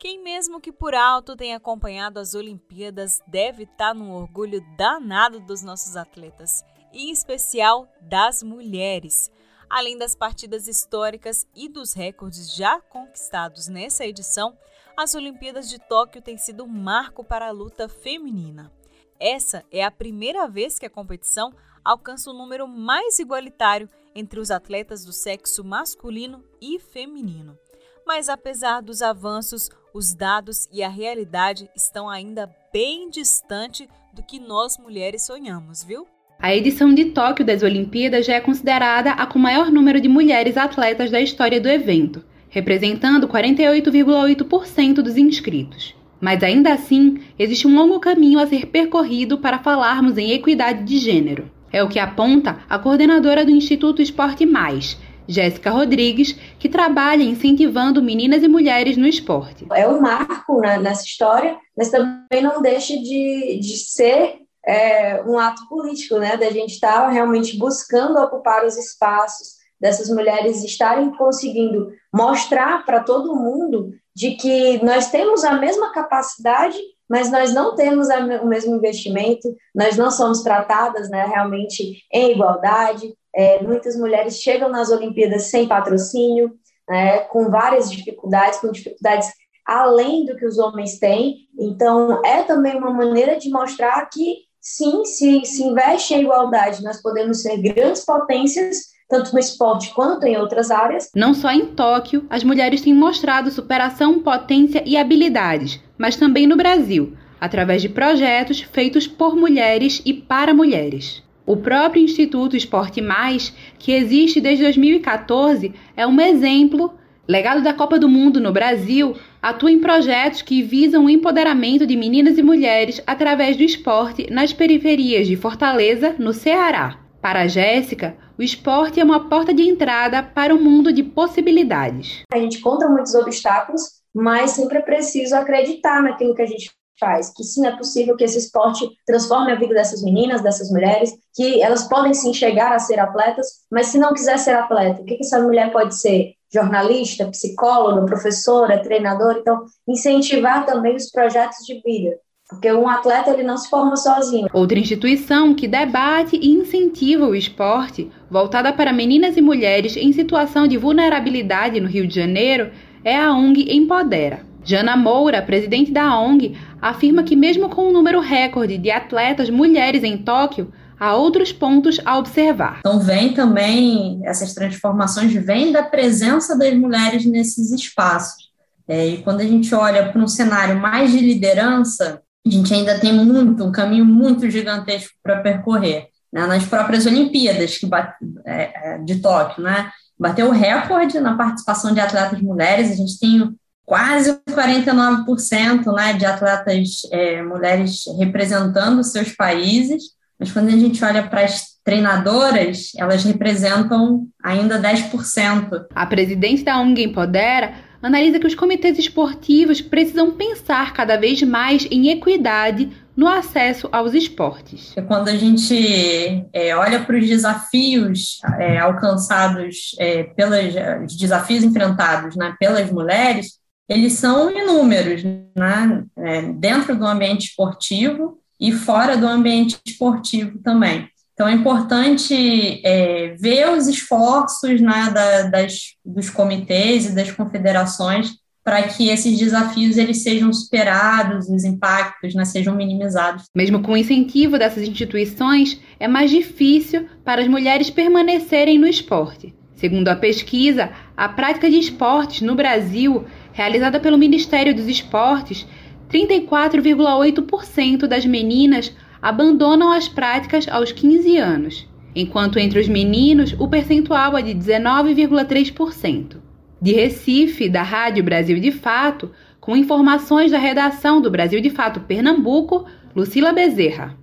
Quem 0.00 0.24
mesmo 0.24 0.60
que 0.60 0.72
por 0.72 0.92
alto 0.92 1.36
tem 1.36 1.54
acompanhado 1.54 2.18
as 2.18 2.34
Olimpíadas 2.34 3.20
deve 3.28 3.62
estar 3.62 3.94
num 3.94 4.10
orgulho 4.10 4.60
danado 4.76 5.38
dos 5.38 5.62
nossos 5.62 5.94
atletas, 5.94 6.64
em 6.92 7.12
especial 7.12 7.86
das 8.00 8.42
mulheres 8.42 9.30
Além 9.72 9.96
das 9.96 10.14
partidas 10.14 10.68
históricas 10.68 11.46
e 11.56 11.66
dos 11.66 11.94
recordes 11.94 12.54
já 12.54 12.78
conquistados 12.78 13.68
nessa 13.68 14.04
edição, 14.04 14.54
as 14.94 15.14
Olimpíadas 15.14 15.66
de 15.66 15.78
Tóquio 15.78 16.20
têm 16.20 16.36
sido 16.36 16.64
um 16.64 16.68
marco 16.68 17.24
para 17.24 17.48
a 17.48 17.50
luta 17.50 17.88
feminina. 17.88 18.70
Essa 19.18 19.64
é 19.72 19.82
a 19.82 19.90
primeira 19.90 20.46
vez 20.46 20.78
que 20.78 20.84
a 20.84 20.90
competição 20.90 21.54
alcança 21.82 22.28
um 22.28 22.34
número 22.34 22.68
mais 22.68 23.18
igualitário 23.18 23.88
entre 24.14 24.38
os 24.38 24.50
atletas 24.50 25.06
do 25.06 25.12
sexo 25.12 25.64
masculino 25.64 26.44
e 26.60 26.78
feminino. 26.78 27.58
Mas 28.06 28.28
apesar 28.28 28.82
dos 28.82 29.00
avanços, 29.00 29.70
os 29.94 30.12
dados 30.12 30.68
e 30.70 30.82
a 30.82 30.88
realidade 30.90 31.70
estão 31.74 32.10
ainda 32.10 32.46
bem 32.70 33.08
distante 33.08 33.88
do 34.12 34.22
que 34.22 34.38
nós 34.38 34.76
mulheres 34.76 35.24
sonhamos, 35.24 35.82
viu? 35.82 36.06
A 36.42 36.52
edição 36.52 36.92
de 36.92 37.04
Tóquio 37.04 37.46
das 37.46 37.62
Olimpíadas 37.62 38.26
já 38.26 38.34
é 38.34 38.40
considerada 38.40 39.12
a 39.12 39.24
com 39.26 39.38
maior 39.38 39.70
número 39.70 40.00
de 40.00 40.08
mulheres 40.08 40.56
atletas 40.56 41.08
da 41.08 41.20
história 41.20 41.60
do 41.60 41.68
evento, 41.68 42.20
representando 42.48 43.28
48,8% 43.28 44.94
dos 44.94 45.16
inscritos. 45.16 45.94
Mas 46.20 46.42
ainda 46.42 46.72
assim, 46.72 47.20
existe 47.38 47.68
um 47.68 47.76
longo 47.76 48.00
caminho 48.00 48.40
a 48.40 48.46
ser 48.48 48.66
percorrido 48.66 49.38
para 49.38 49.60
falarmos 49.60 50.18
em 50.18 50.32
equidade 50.32 50.82
de 50.82 50.98
gênero. 50.98 51.48
É 51.72 51.80
o 51.80 51.88
que 51.88 52.00
aponta 52.00 52.58
a 52.68 52.76
coordenadora 52.76 53.44
do 53.44 53.52
Instituto 53.52 54.02
Esporte 54.02 54.44
Mais, 54.44 54.98
Jéssica 55.28 55.70
Rodrigues, 55.70 56.36
que 56.58 56.68
trabalha 56.68 57.22
incentivando 57.22 58.02
meninas 58.02 58.42
e 58.42 58.48
mulheres 58.48 58.96
no 58.96 59.06
esporte. 59.06 59.64
É 59.72 59.86
um 59.86 60.00
marco 60.00 60.58
né, 60.58 60.76
nessa 60.76 61.04
história, 61.04 61.56
mas 61.78 61.88
também 61.88 62.42
não 62.42 62.60
deixa 62.60 62.94
de, 62.94 63.60
de 63.60 63.76
ser 63.76 64.41
é, 64.66 65.22
um 65.22 65.38
ato 65.38 65.68
político, 65.68 66.18
né, 66.18 66.36
da 66.36 66.50
gente 66.50 66.74
estar 66.74 67.02
tá 67.02 67.08
realmente 67.08 67.58
buscando 67.58 68.18
ocupar 68.18 68.64
os 68.64 68.76
espaços, 68.76 69.62
dessas 69.80 70.08
mulheres 70.08 70.62
estarem 70.62 71.10
conseguindo 71.16 71.92
mostrar 72.14 72.86
para 72.86 73.02
todo 73.02 73.34
mundo 73.34 73.90
de 74.14 74.36
que 74.36 74.82
nós 74.84 75.10
temos 75.10 75.42
a 75.42 75.54
mesma 75.54 75.92
capacidade, 75.92 76.78
mas 77.10 77.32
nós 77.32 77.52
não 77.52 77.74
temos 77.74 78.06
o 78.08 78.46
mesmo 78.46 78.76
investimento, 78.76 79.52
nós 79.74 79.96
não 79.96 80.10
somos 80.10 80.42
tratadas 80.42 81.10
né, 81.10 81.26
realmente 81.26 82.00
em 82.12 82.30
igualdade. 82.30 83.12
É, 83.34 83.60
muitas 83.62 83.96
mulheres 83.96 84.40
chegam 84.40 84.68
nas 84.68 84.90
Olimpíadas 84.90 85.44
sem 85.44 85.66
patrocínio, 85.66 86.52
né, 86.88 87.18
com 87.24 87.50
várias 87.50 87.90
dificuldades, 87.90 88.60
com 88.60 88.70
dificuldades 88.70 89.30
além 89.66 90.24
do 90.24 90.36
que 90.36 90.46
os 90.46 90.58
homens 90.58 90.98
têm. 90.98 91.48
Então, 91.58 92.24
é 92.24 92.42
também 92.44 92.76
uma 92.76 92.92
maneira 92.92 93.36
de 93.36 93.50
mostrar 93.50 94.04
que 94.06 94.44
sim, 94.62 95.04
se, 95.04 95.44
se 95.44 95.64
investe 95.64 96.14
em 96.14 96.22
igualdade, 96.22 96.84
nós 96.84 97.02
podemos 97.02 97.42
ser 97.42 97.60
grandes 97.60 98.04
potências, 98.04 98.92
tanto 99.08 99.32
no 99.32 99.40
esporte 99.40 99.92
quanto 99.92 100.24
em 100.24 100.36
outras 100.36 100.70
áreas. 100.70 101.10
Não 101.14 101.34
só 101.34 101.50
em 101.50 101.66
Tóquio, 101.66 102.24
as 102.30 102.44
mulheres 102.44 102.80
têm 102.80 102.94
mostrado 102.94 103.50
superação, 103.50 104.20
potência 104.20 104.82
e 104.86 104.96
habilidades, 104.96 105.80
mas 105.98 106.16
também 106.16 106.46
no 106.46 106.56
Brasil, 106.56 107.14
através 107.40 107.82
de 107.82 107.88
projetos 107.88 108.60
feitos 108.60 109.06
por 109.06 109.34
mulheres 109.34 110.00
e 110.06 110.14
para 110.14 110.54
mulheres. 110.54 111.22
O 111.44 111.56
próprio 111.56 112.02
Instituto 112.02 112.56
Esporte 112.56 113.00
Mais, 113.00 113.52
que 113.76 113.90
existe 113.90 114.40
desde 114.40 114.62
2014, 114.62 115.74
é 115.96 116.06
um 116.06 116.20
exemplo 116.20 116.94
Legado 117.26 117.62
da 117.62 117.72
Copa 117.72 117.98
do 117.98 118.08
Mundo 118.08 118.40
no 118.40 118.52
Brasil 118.52 119.16
atua 119.42 119.72
em 119.72 119.80
projetos 119.80 120.40
que 120.40 120.62
visam 120.62 121.04
o 121.06 121.10
empoderamento 121.10 121.84
de 121.84 121.96
meninas 121.96 122.38
e 122.38 122.42
mulheres 122.42 123.02
através 123.04 123.56
do 123.56 123.64
esporte 123.64 124.30
nas 124.30 124.52
periferias 124.52 125.26
de 125.26 125.34
Fortaleza, 125.34 126.14
no 126.16 126.32
Ceará. 126.32 127.00
Para 127.20 127.48
Jéssica, 127.48 128.16
o 128.38 128.42
esporte 128.42 129.00
é 129.00 129.04
uma 129.04 129.28
porta 129.28 129.52
de 129.52 129.62
entrada 129.62 130.22
para 130.22 130.54
um 130.54 130.62
mundo 130.62 130.92
de 130.92 131.02
possibilidades. 131.02 132.22
A 132.32 132.38
gente 132.38 132.58
encontra 132.58 132.88
muitos 132.88 133.14
obstáculos, 133.14 133.82
mas 134.14 134.52
sempre 134.52 134.78
é 134.78 134.80
preciso 134.80 135.34
acreditar 135.34 136.02
naquilo 136.02 136.34
que 136.34 136.42
a 136.42 136.46
gente 136.46 136.70
faz, 136.98 137.32
que 137.34 137.42
sim 137.42 137.66
é 137.66 137.76
possível 137.76 138.16
que 138.16 138.22
esse 138.22 138.38
esporte 138.38 138.88
transforme 139.04 139.50
a 139.50 139.56
vida 139.56 139.74
dessas 139.74 140.02
meninas, 140.02 140.40
dessas 140.40 140.70
mulheres, 140.70 141.12
que 141.34 141.60
elas 141.60 141.88
podem 141.88 142.14
sim 142.14 142.32
chegar 142.32 142.72
a 142.72 142.78
ser 142.78 143.00
atletas, 143.00 143.46
mas 143.70 143.88
se 143.88 143.98
não 143.98 144.14
quiser 144.14 144.38
ser 144.38 144.52
atleta, 144.52 145.02
o 145.02 145.04
que 145.04 145.18
essa 145.20 145.40
mulher 145.40 145.72
pode 145.72 145.96
ser? 145.96 146.34
Jornalista, 146.52 147.26
psicóloga, 147.28 148.04
professora, 148.04 148.82
treinadora, 148.82 149.38
então 149.38 149.64
incentivar 149.88 150.66
também 150.66 150.94
os 150.94 151.10
projetos 151.10 151.64
de 151.66 151.80
vida, 151.80 152.16
porque 152.48 152.70
um 152.72 152.88
atleta 152.88 153.30
ele 153.30 153.42
não 153.42 153.56
se 153.56 153.70
forma 153.70 153.96
sozinho. 153.96 154.48
Outra 154.52 154.78
instituição 154.78 155.54
que 155.54 155.66
debate 155.66 156.36
e 156.36 156.50
incentiva 156.50 157.26
o 157.26 157.34
esporte, 157.34 158.10
voltada 158.30 158.72
para 158.72 158.92
meninas 158.92 159.36
e 159.36 159.40
mulheres 159.40 159.96
em 159.96 160.12
situação 160.12 160.68
de 160.68 160.76
vulnerabilidade 160.76 161.80
no 161.80 161.88
Rio 161.88 162.06
de 162.06 162.14
Janeiro, 162.14 162.70
é 163.04 163.16
a 163.16 163.32
ONG 163.32 163.74
Empodera. 163.74 164.52
Jana 164.64 164.96
Moura, 164.96 165.42
presidente 165.42 165.90
da 165.90 166.16
ONG, 166.16 166.56
afirma 166.80 167.24
que 167.24 167.34
mesmo 167.34 167.68
com 167.68 167.88
um 167.88 167.92
número 167.92 168.20
recorde 168.20 168.78
de 168.78 168.92
atletas 168.92 169.50
mulheres 169.50 170.04
em 170.04 170.16
Tóquio, 170.16 170.72
há 171.02 171.16
outros 171.16 171.50
pontos 171.50 172.00
a 172.04 172.16
observar. 172.16 172.78
Então, 172.78 173.00
vem 173.00 173.34
também, 173.34 174.20
essas 174.24 174.54
transformações 174.54 175.32
vêm 175.32 175.72
da 175.72 175.82
presença 175.82 176.56
das 176.56 176.72
mulheres 176.74 177.26
nesses 177.26 177.72
espaços. 177.72 178.52
É, 178.86 179.08
e 179.08 179.22
quando 179.22 179.40
a 179.40 179.44
gente 179.44 179.74
olha 179.74 180.12
para 180.12 180.22
um 180.22 180.28
cenário 180.28 180.78
mais 180.78 181.10
de 181.10 181.18
liderança, 181.18 182.22
a 182.46 182.48
gente 182.48 182.72
ainda 182.72 183.00
tem 183.00 183.12
muito, 183.12 183.64
um 183.64 183.72
caminho 183.72 184.04
muito 184.04 184.48
gigantesco 184.48 185.12
para 185.24 185.40
percorrer. 185.40 186.06
Né? 186.32 186.46
Nas 186.46 186.64
próprias 186.66 187.04
Olimpíadas 187.04 187.78
que 187.78 187.86
bate, 187.86 188.14
é, 188.46 188.94
é, 188.94 188.98
de 188.98 189.16
Tóquio, 189.16 189.64
né? 189.64 189.90
bateu 190.16 190.46
o 190.50 190.52
recorde 190.52 191.18
na 191.18 191.36
participação 191.36 191.92
de 191.92 191.98
atletas 191.98 192.40
mulheres, 192.40 192.92
a 192.92 192.94
gente 192.94 193.18
tem 193.18 193.52
quase 193.84 194.38
49% 194.48 195.92
né, 195.92 196.12
de 196.12 196.24
atletas 196.24 197.02
é, 197.10 197.42
mulheres 197.42 198.04
representando 198.16 199.02
seus 199.02 199.32
países, 199.32 200.04
mas 200.42 200.50
quando 200.50 200.70
a 200.70 200.76
gente 200.76 201.04
olha 201.04 201.22
para 201.22 201.42
as 201.42 201.66
treinadoras, 201.84 202.90
elas 202.98 203.22
representam 203.22 204.26
ainda 204.42 204.76
10%. 204.76 205.86
A 205.94 206.04
presidente 206.04 206.64
da 206.64 206.80
ONG 206.80 207.04
Empodera 207.04 207.74
analisa 208.02 208.40
que 208.40 208.46
os 208.48 208.54
comitês 208.56 208.98
esportivos 208.98 209.80
precisam 209.80 210.32
pensar 210.32 210.94
cada 210.94 211.16
vez 211.16 211.40
mais 211.44 211.86
em 211.92 212.08
equidade 212.10 212.90
no 213.16 213.28
acesso 213.28 213.88
aos 213.92 214.14
esportes. 214.14 214.92
Quando 215.06 215.28
a 215.28 215.36
gente 215.36 216.44
é, 216.52 216.74
olha 216.74 217.04
para 217.04 217.16
os 217.16 217.28
desafios 217.28 218.40
é, 218.58 218.80
alcançados 218.80 219.94
é, 220.00 220.24
pelos 220.24 221.16
desafios 221.16 221.62
enfrentados 221.62 222.34
né, 222.34 222.56
pelas 222.58 222.90
mulheres, 222.90 223.60
eles 223.88 224.14
são 224.14 224.50
inúmeros, 224.50 225.22
né, 225.22 226.02
é, 226.18 226.42
dentro 226.42 226.96
do 226.96 227.06
ambiente 227.06 227.50
esportivo 227.50 228.41
e 228.62 228.70
fora 228.70 229.16
do 229.16 229.26
ambiente 229.26 229.76
esportivo 229.84 230.60
também. 230.60 231.08
Então 231.34 231.48
é 231.48 231.52
importante 231.52 232.80
é, 232.84 233.34
ver 233.36 233.68
os 233.70 233.88
esforços 233.88 234.80
né, 234.80 235.10
da, 235.12 235.42
das, 235.48 235.94
dos 236.04 236.30
comitês 236.30 237.06
e 237.06 237.14
das 237.14 237.32
confederações 237.32 238.30
para 238.64 238.80
que 238.84 239.08
esses 239.08 239.36
desafios 239.36 239.96
eles 239.96 240.22
sejam 240.22 240.52
superados, 240.52 241.48
os 241.48 241.64
impactos 241.64 242.32
né, 242.32 242.44
sejam 242.44 242.76
minimizados. 242.76 243.46
Mesmo 243.52 243.82
com 243.82 243.94
o 243.94 243.96
incentivo 243.96 244.56
dessas 244.56 244.86
instituições, 244.86 245.80
é 245.98 246.06
mais 246.06 246.30
difícil 246.30 247.08
para 247.24 247.42
as 247.42 247.48
mulheres 247.48 247.90
permanecerem 247.90 248.78
no 248.78 248.86
esporte. 248.86 249.52
Segundo 249.74 250.06
a 250.06 250.14
pesquisa, 250.14 250.92
a 251.16 251.28
prática 251.28 251.68
de 251.68 251.76
esportes 251.76 252.42
no 252.42 252.54
Brasil, 252.54 253.24
realizada 253.52 253.98
pelo 253.98 254.16
Ministério 254.16 254.72
dos 254.72 254.86
Esportes, 254.86 255.66
34,8% 256.12 258.06
das 258.06 258.26
meninas 258.26 258.94
abandonam 259.20 259.90
as 259.92 260.08
práticas 260.08 260.68
aos 260.68 260.92
15 260.92 261.38
anos, 261.38 261.88
enquanto 262.14 262.58
entre 262.58 262.78
os 262.78 262.86
meninos 262.88 263.54
o 263.58 263.66
percentual 263.68 264.36
é 264.36 264.42
de 264.42 264.54
19,3%. 264.54 266.36
De 266.80 266.92
Recife, 266.92 267.68
da 267.68 267.82
Rádio 267.82 268.24
Brasil 268.24 268.58
de 268.60 268.72
Fato, 268.72 269.30
com 269.60 269.76
informações 269.76 270.50
da 270.50 270.58
redação 270.58 271.20
do 271.20 271.30
Brasil 271.30 271.60
de 271.60 271.70
Fato 271.70 272.00
Pernambuco, 272.00 272.84
Lucila 273.14 273.52
Bezerra. 273.52 274.18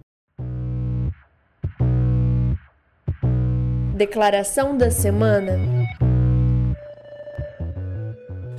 Declaração 3.96 4.78
da 4.78 4.92
semana. 4.92 5.58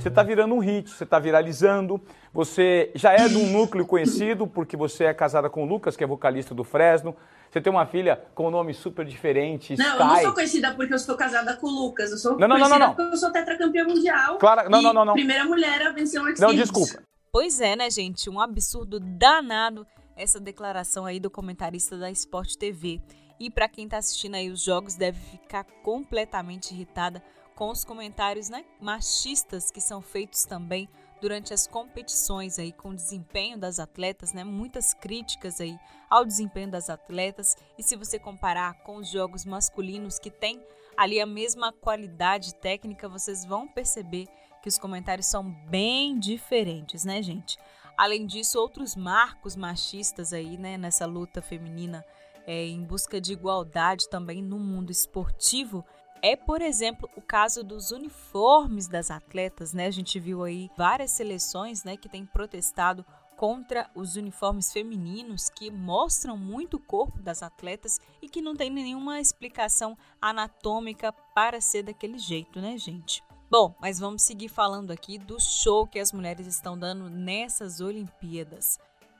Você 0.01 0.09
está 0.09 0.23
virando 0.23 0.55
um 0.55 0.59
hit, 0.59 0.89
você 0.89 1.03
está 1.03 1.19
viralizando, 1.19 2.01
você 2.33 2.91
já 2.95 3.13
é 3.13 3.27
de 3.27 3.37
um 3.37 3.51
núcleo 3.51 3.85
conhecido 3.85 4.47
porque 4.47 4.75
você 4.75 5.03
é 5.03 5.13
casada 5.13 5.47
com 5.47 5.63
o 5.63 5.67
Lucas, 5.67 5.95
que 5.95 6.03
é 6.03 6.07
vocalista 6.07 6.55
do 6.55 6.63
Fresno. 6.63 7.15
Você 7.51 7.61
tem 7.61 7.71
uma 7.71 7.85
filha 7.85 8.19
com 8.33 8.47
um 8.47 8.49
nome 8.49 8.73
super 8.73 9.05
diferente, 9.05 9.77
Não, 9.77 9.85
Sky. 9.85 9.99
eu 9.99 10.05
não 10.07 10.21
sou 10.21 10.33
conhecida 10.33 10.73
porque 10.73 10.93
eu 10.93 10.97
estou 10.97 11.15
casada 11.15 11.55
com 11.57 11.67
o 11.67 11.69
Lucas. 11.69 12.11
Eu 12.11 12.17
sou 12.17 12.31
Não, 12.31 12.47
não, 12.47 12.47
não, 12.47 12.55
conhecida 12.55 12.79
não, 12.79 12.87
não. 12.87 12.95
porque 12.95 13.13
eu 13.13 13.17
sou 13.17 13.31
tetracampeã 13.31 13.83
mundial. 13.83 14.37
Claro, 14.39 14.69
não, 14.69 14.79
e 14.79 14.83
não, 14.83 14.93
não, 14.93 15.05
não. 15.05 15.13
primeira 15.13 15.45
mulher 15.45 15.85
a 15.85 15.91
vencer 15.91 16.19
um 16.19 16.27
X 16.27 16.39
Não, 16.39 16.53
desculpa. 16.53 17.03
Pois 17.31 17.61
é, 17.61 17.75
né, 17.75 17.89
gente? 17.91 18.27
Um 18.27 18.39
absurdo 18.39 18.99
danado 18.99 19.85
essa 20.15 20.39
declaração 20.39 21.05
aí 21.05 21.19
do 21.19 21.29
comentarista 21.29 21.95
da 21.95 22.09
Sport 22.09 22.55
TV. 22.55 22.99
E 23.39 23.49
para 23.51 23.69
quem 23.69 23.87
tá 23.87 23.97
assistindo 23.97 24.35
aí 24.35 24.49
os 24.49 24.63
jogos 24.63 24.95
deve 24.95 25.19
ficar 25.19 25.63
completamente 25.83 26.73
irritada 26.73 27.21
com 27.61 27.69
os 27.69 27.85
comentários, 27.85 28.49
né, 28.49 28.65
machistas 28.79 29.69
que 29.69 29.79
são 29.79 30.01
feitos 30.01 30.45
também 30.45 30.89
durante 31.21 31.53
as 31.53 31.67
competições 31.67 32.57
aí 32.57 32.71
com 32.71 32.89
o 32.89 32.95
desempenho 32.95 33.55
das 33.55 33.77
atletas, 33.77 34.33
né? 34.33 34.43
Muitas 34.43 34.95
críticas 34.95 35.61
aí 35.61 35.77
ao 36.09 36.25
desempenho 36.25 36.71
das 36.71 36.89
atletas. 36.89 37.55
E 37.77 37.83
se 37.83 37.95
você 37.95 38.17
comparar 38.17 38.81
com 38.81 38.95
os 38.95 39.07
jogos 39.07 39.45
masculinos 39.45 40.17
que 40.17 40.31
tem 40.31 40.59
ali 40.97 41.21
a 41.21 41.25
mesma 41.27 41.71
qualidade 41.71 42.55
técnica, 42.55 43.07
vocês 43.07 43.45
vão 43.45 43.67
perceber 43.67 44.27
que 44.63 44.67
os 44.67 44.79
comentários 44.79 45.27
são 45.27 45.43
bem 45.69 46.17
diferentes, 46.17 47.05
né, 47.05 47.21
gente? 47.21 47.59
Além 47.95 48.25
disso, 48.25 48.57
outros 48.57 48.95
marcos 48.95 49.55
machistas 49.55 50.33
aí, 50.33 50.57
né, 50.57 50.79
nessa 50.79 51.05
luta 51.05 51.43
feminina 51.43 52.03
é, 52.47 52.65
em 52.65 52.83
busca 52.83 53.21
de 53.21 53.33
igualdade 53.33 54.09
também 54.09 54.41
no 54.41 54.57
mundo 54.57 54.91
esportivo 54.91 55.85
é, 56.21 56.35
por 56.35 56.61
exemplo, 56.61 57.09
o 57.15 57.21
caso 57.21 57.63
dos 57.63 57.91
uniformes 57.91 58.87
das 58.87 59.09
atletas, 59.09 59.73
né? 59.73 59.87
A 59.87 59.91
gente 59.91 60.19
viu 60.19 60.43
aí 60.43 60.69
várias 60.77 61.11
seleções, 61.11 61.83
né, 61.83 61.97
que 61.97 62.09
têm 62.09 62.25
protestado 62.25 63.05
contra 63.35 63.89
os 63.95 64.15
uniformes 64.15 64.71
femininos 64.71 65.49
que 65.49 65.71
mostram 65.71 66.37
muito 66.37 66.77
o 66.77 66.79
corpo 66.79 67.19
das 67.19 67.41
atletas 67.41 67.99
e 68.21 68.29
que 68.29 68.39
não 68.39 68.55
tem 68.55 68.69
nenhuma 68.69 69.19
explicação 69.19 69.97
anatômica 70.21 71.11
para 71.11 71.59
ser 71.59 71.81
daquele 71.81 72.19
jeito, 72.19 72.61
né, 72.61 72.77
gente? 72.77 73.23
Bom, 73.49 73.75
mas 73.81 73.99
vamos 73.99 74.21
seguir 74.21 74.47
falando 74.47 74.91
aqui 74.91 75.17
do 75.17 75.39
show 75.39 75.87
que 75.87 75.99
as 75.99 76.13
mulheres 76.13 76.45
estão 76.45 76.77
dando 76.77 77.09
nessas 77.09 77.81
Olimpíadas. 77.81 78.77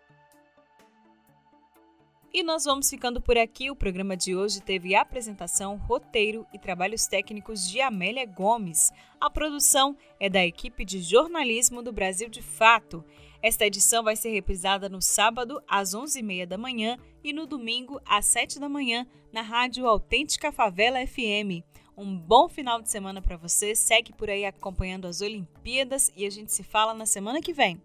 E 2.34 2.41
nós 2.41 2.65
vamos 2.65 2.89
ficando 2.89 3.21
por 3.21 3.38
aqui. 3.38 3.69
O 3.69 3.76
programa 3.76 4.17
de 4.17 4.36
hoje 4.36 4.60
teve 4.60 4.95
apresentação, 4.95 5.78
roteiro 5.78 6.47
e 6.52 6.58
trabalhos 6.58 7.06
técnicos 7.06 7.69
de 7.69 7.80
Amélia 7.80 8.26
Gomes. 8.26 8.91
A 9.21 9.30
produção 9.30 9.95
é 10.19 10.28
da 10.28 10.43
equipe 10.43 10.84
de 10.84 10.99
jornalismo 10.99 11.84
do 11.84 11.93
Brasil 11.93 12.28
de 12.28 12.41
Fato. 12.41 13.06
Esta 13.43 13.65
edição 13.65 14.01
vai 14.01 14.15
ser 14.15 14.29
reprisada 14.29 14.88
no 14.88 15.01
sábado 15.01 15.62
às 15.67 15.93
11h30 15.93 16.45
da 16.45 16.58
manhã 16.58 16.97
e 17.21 17.34
no 17.34 17.45
domingo 17.45 17.99
às 18.06 18.25
7 18.27 18.58
da 18.58 18.69
manhã 18.69 19.06
na 19.34 19.41
Rádio 19.41 19.86
Autêntica 19.86 20.49
Favela 20.49 21.06
FM. 21.06 21.62
Um 21.97 22.17
bom 22.17 22.47
final 22.47 22.82
de 22.82 22.89
semana 22.89 23.21
para 23.21 23.36
você. 23.36 23.75
Segue 23.75 24.13
por 24.13 24.29
aí 24.29 24.45
acompanhando 24.45 25.08
as 25.08 25.19
Olimpíadas 25.19 26.10
e 26.15 26.25
a 26.25 26.29
gente 26.29 26.53
se 26.53 26.63
fala 26.63 26.93
na 26.93 27.06
semana 27.06 27.41
que 27.41 27.51
vem. 27.51 27.82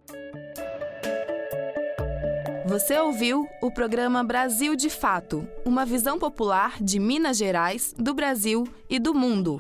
Você 2.65 2.97
ouviu 2.97 3.49
o 3.61 3.73
programa 3.73 4.23
Brasil 4.23 4.77
de 4.77 4.89
Fato, 4.89 5.45
uma 5.65 5.85
visão 5.85 6.21
popular 6.21 6.81
de 6.81 7.01
Minas 7.01 7.37
Gerais, 7.37 7.93
do 7.99 8.15
Brasil 8.15 8.63
e 8.89 9.01
do 9.01 9.13
mundo. 9.13 9.59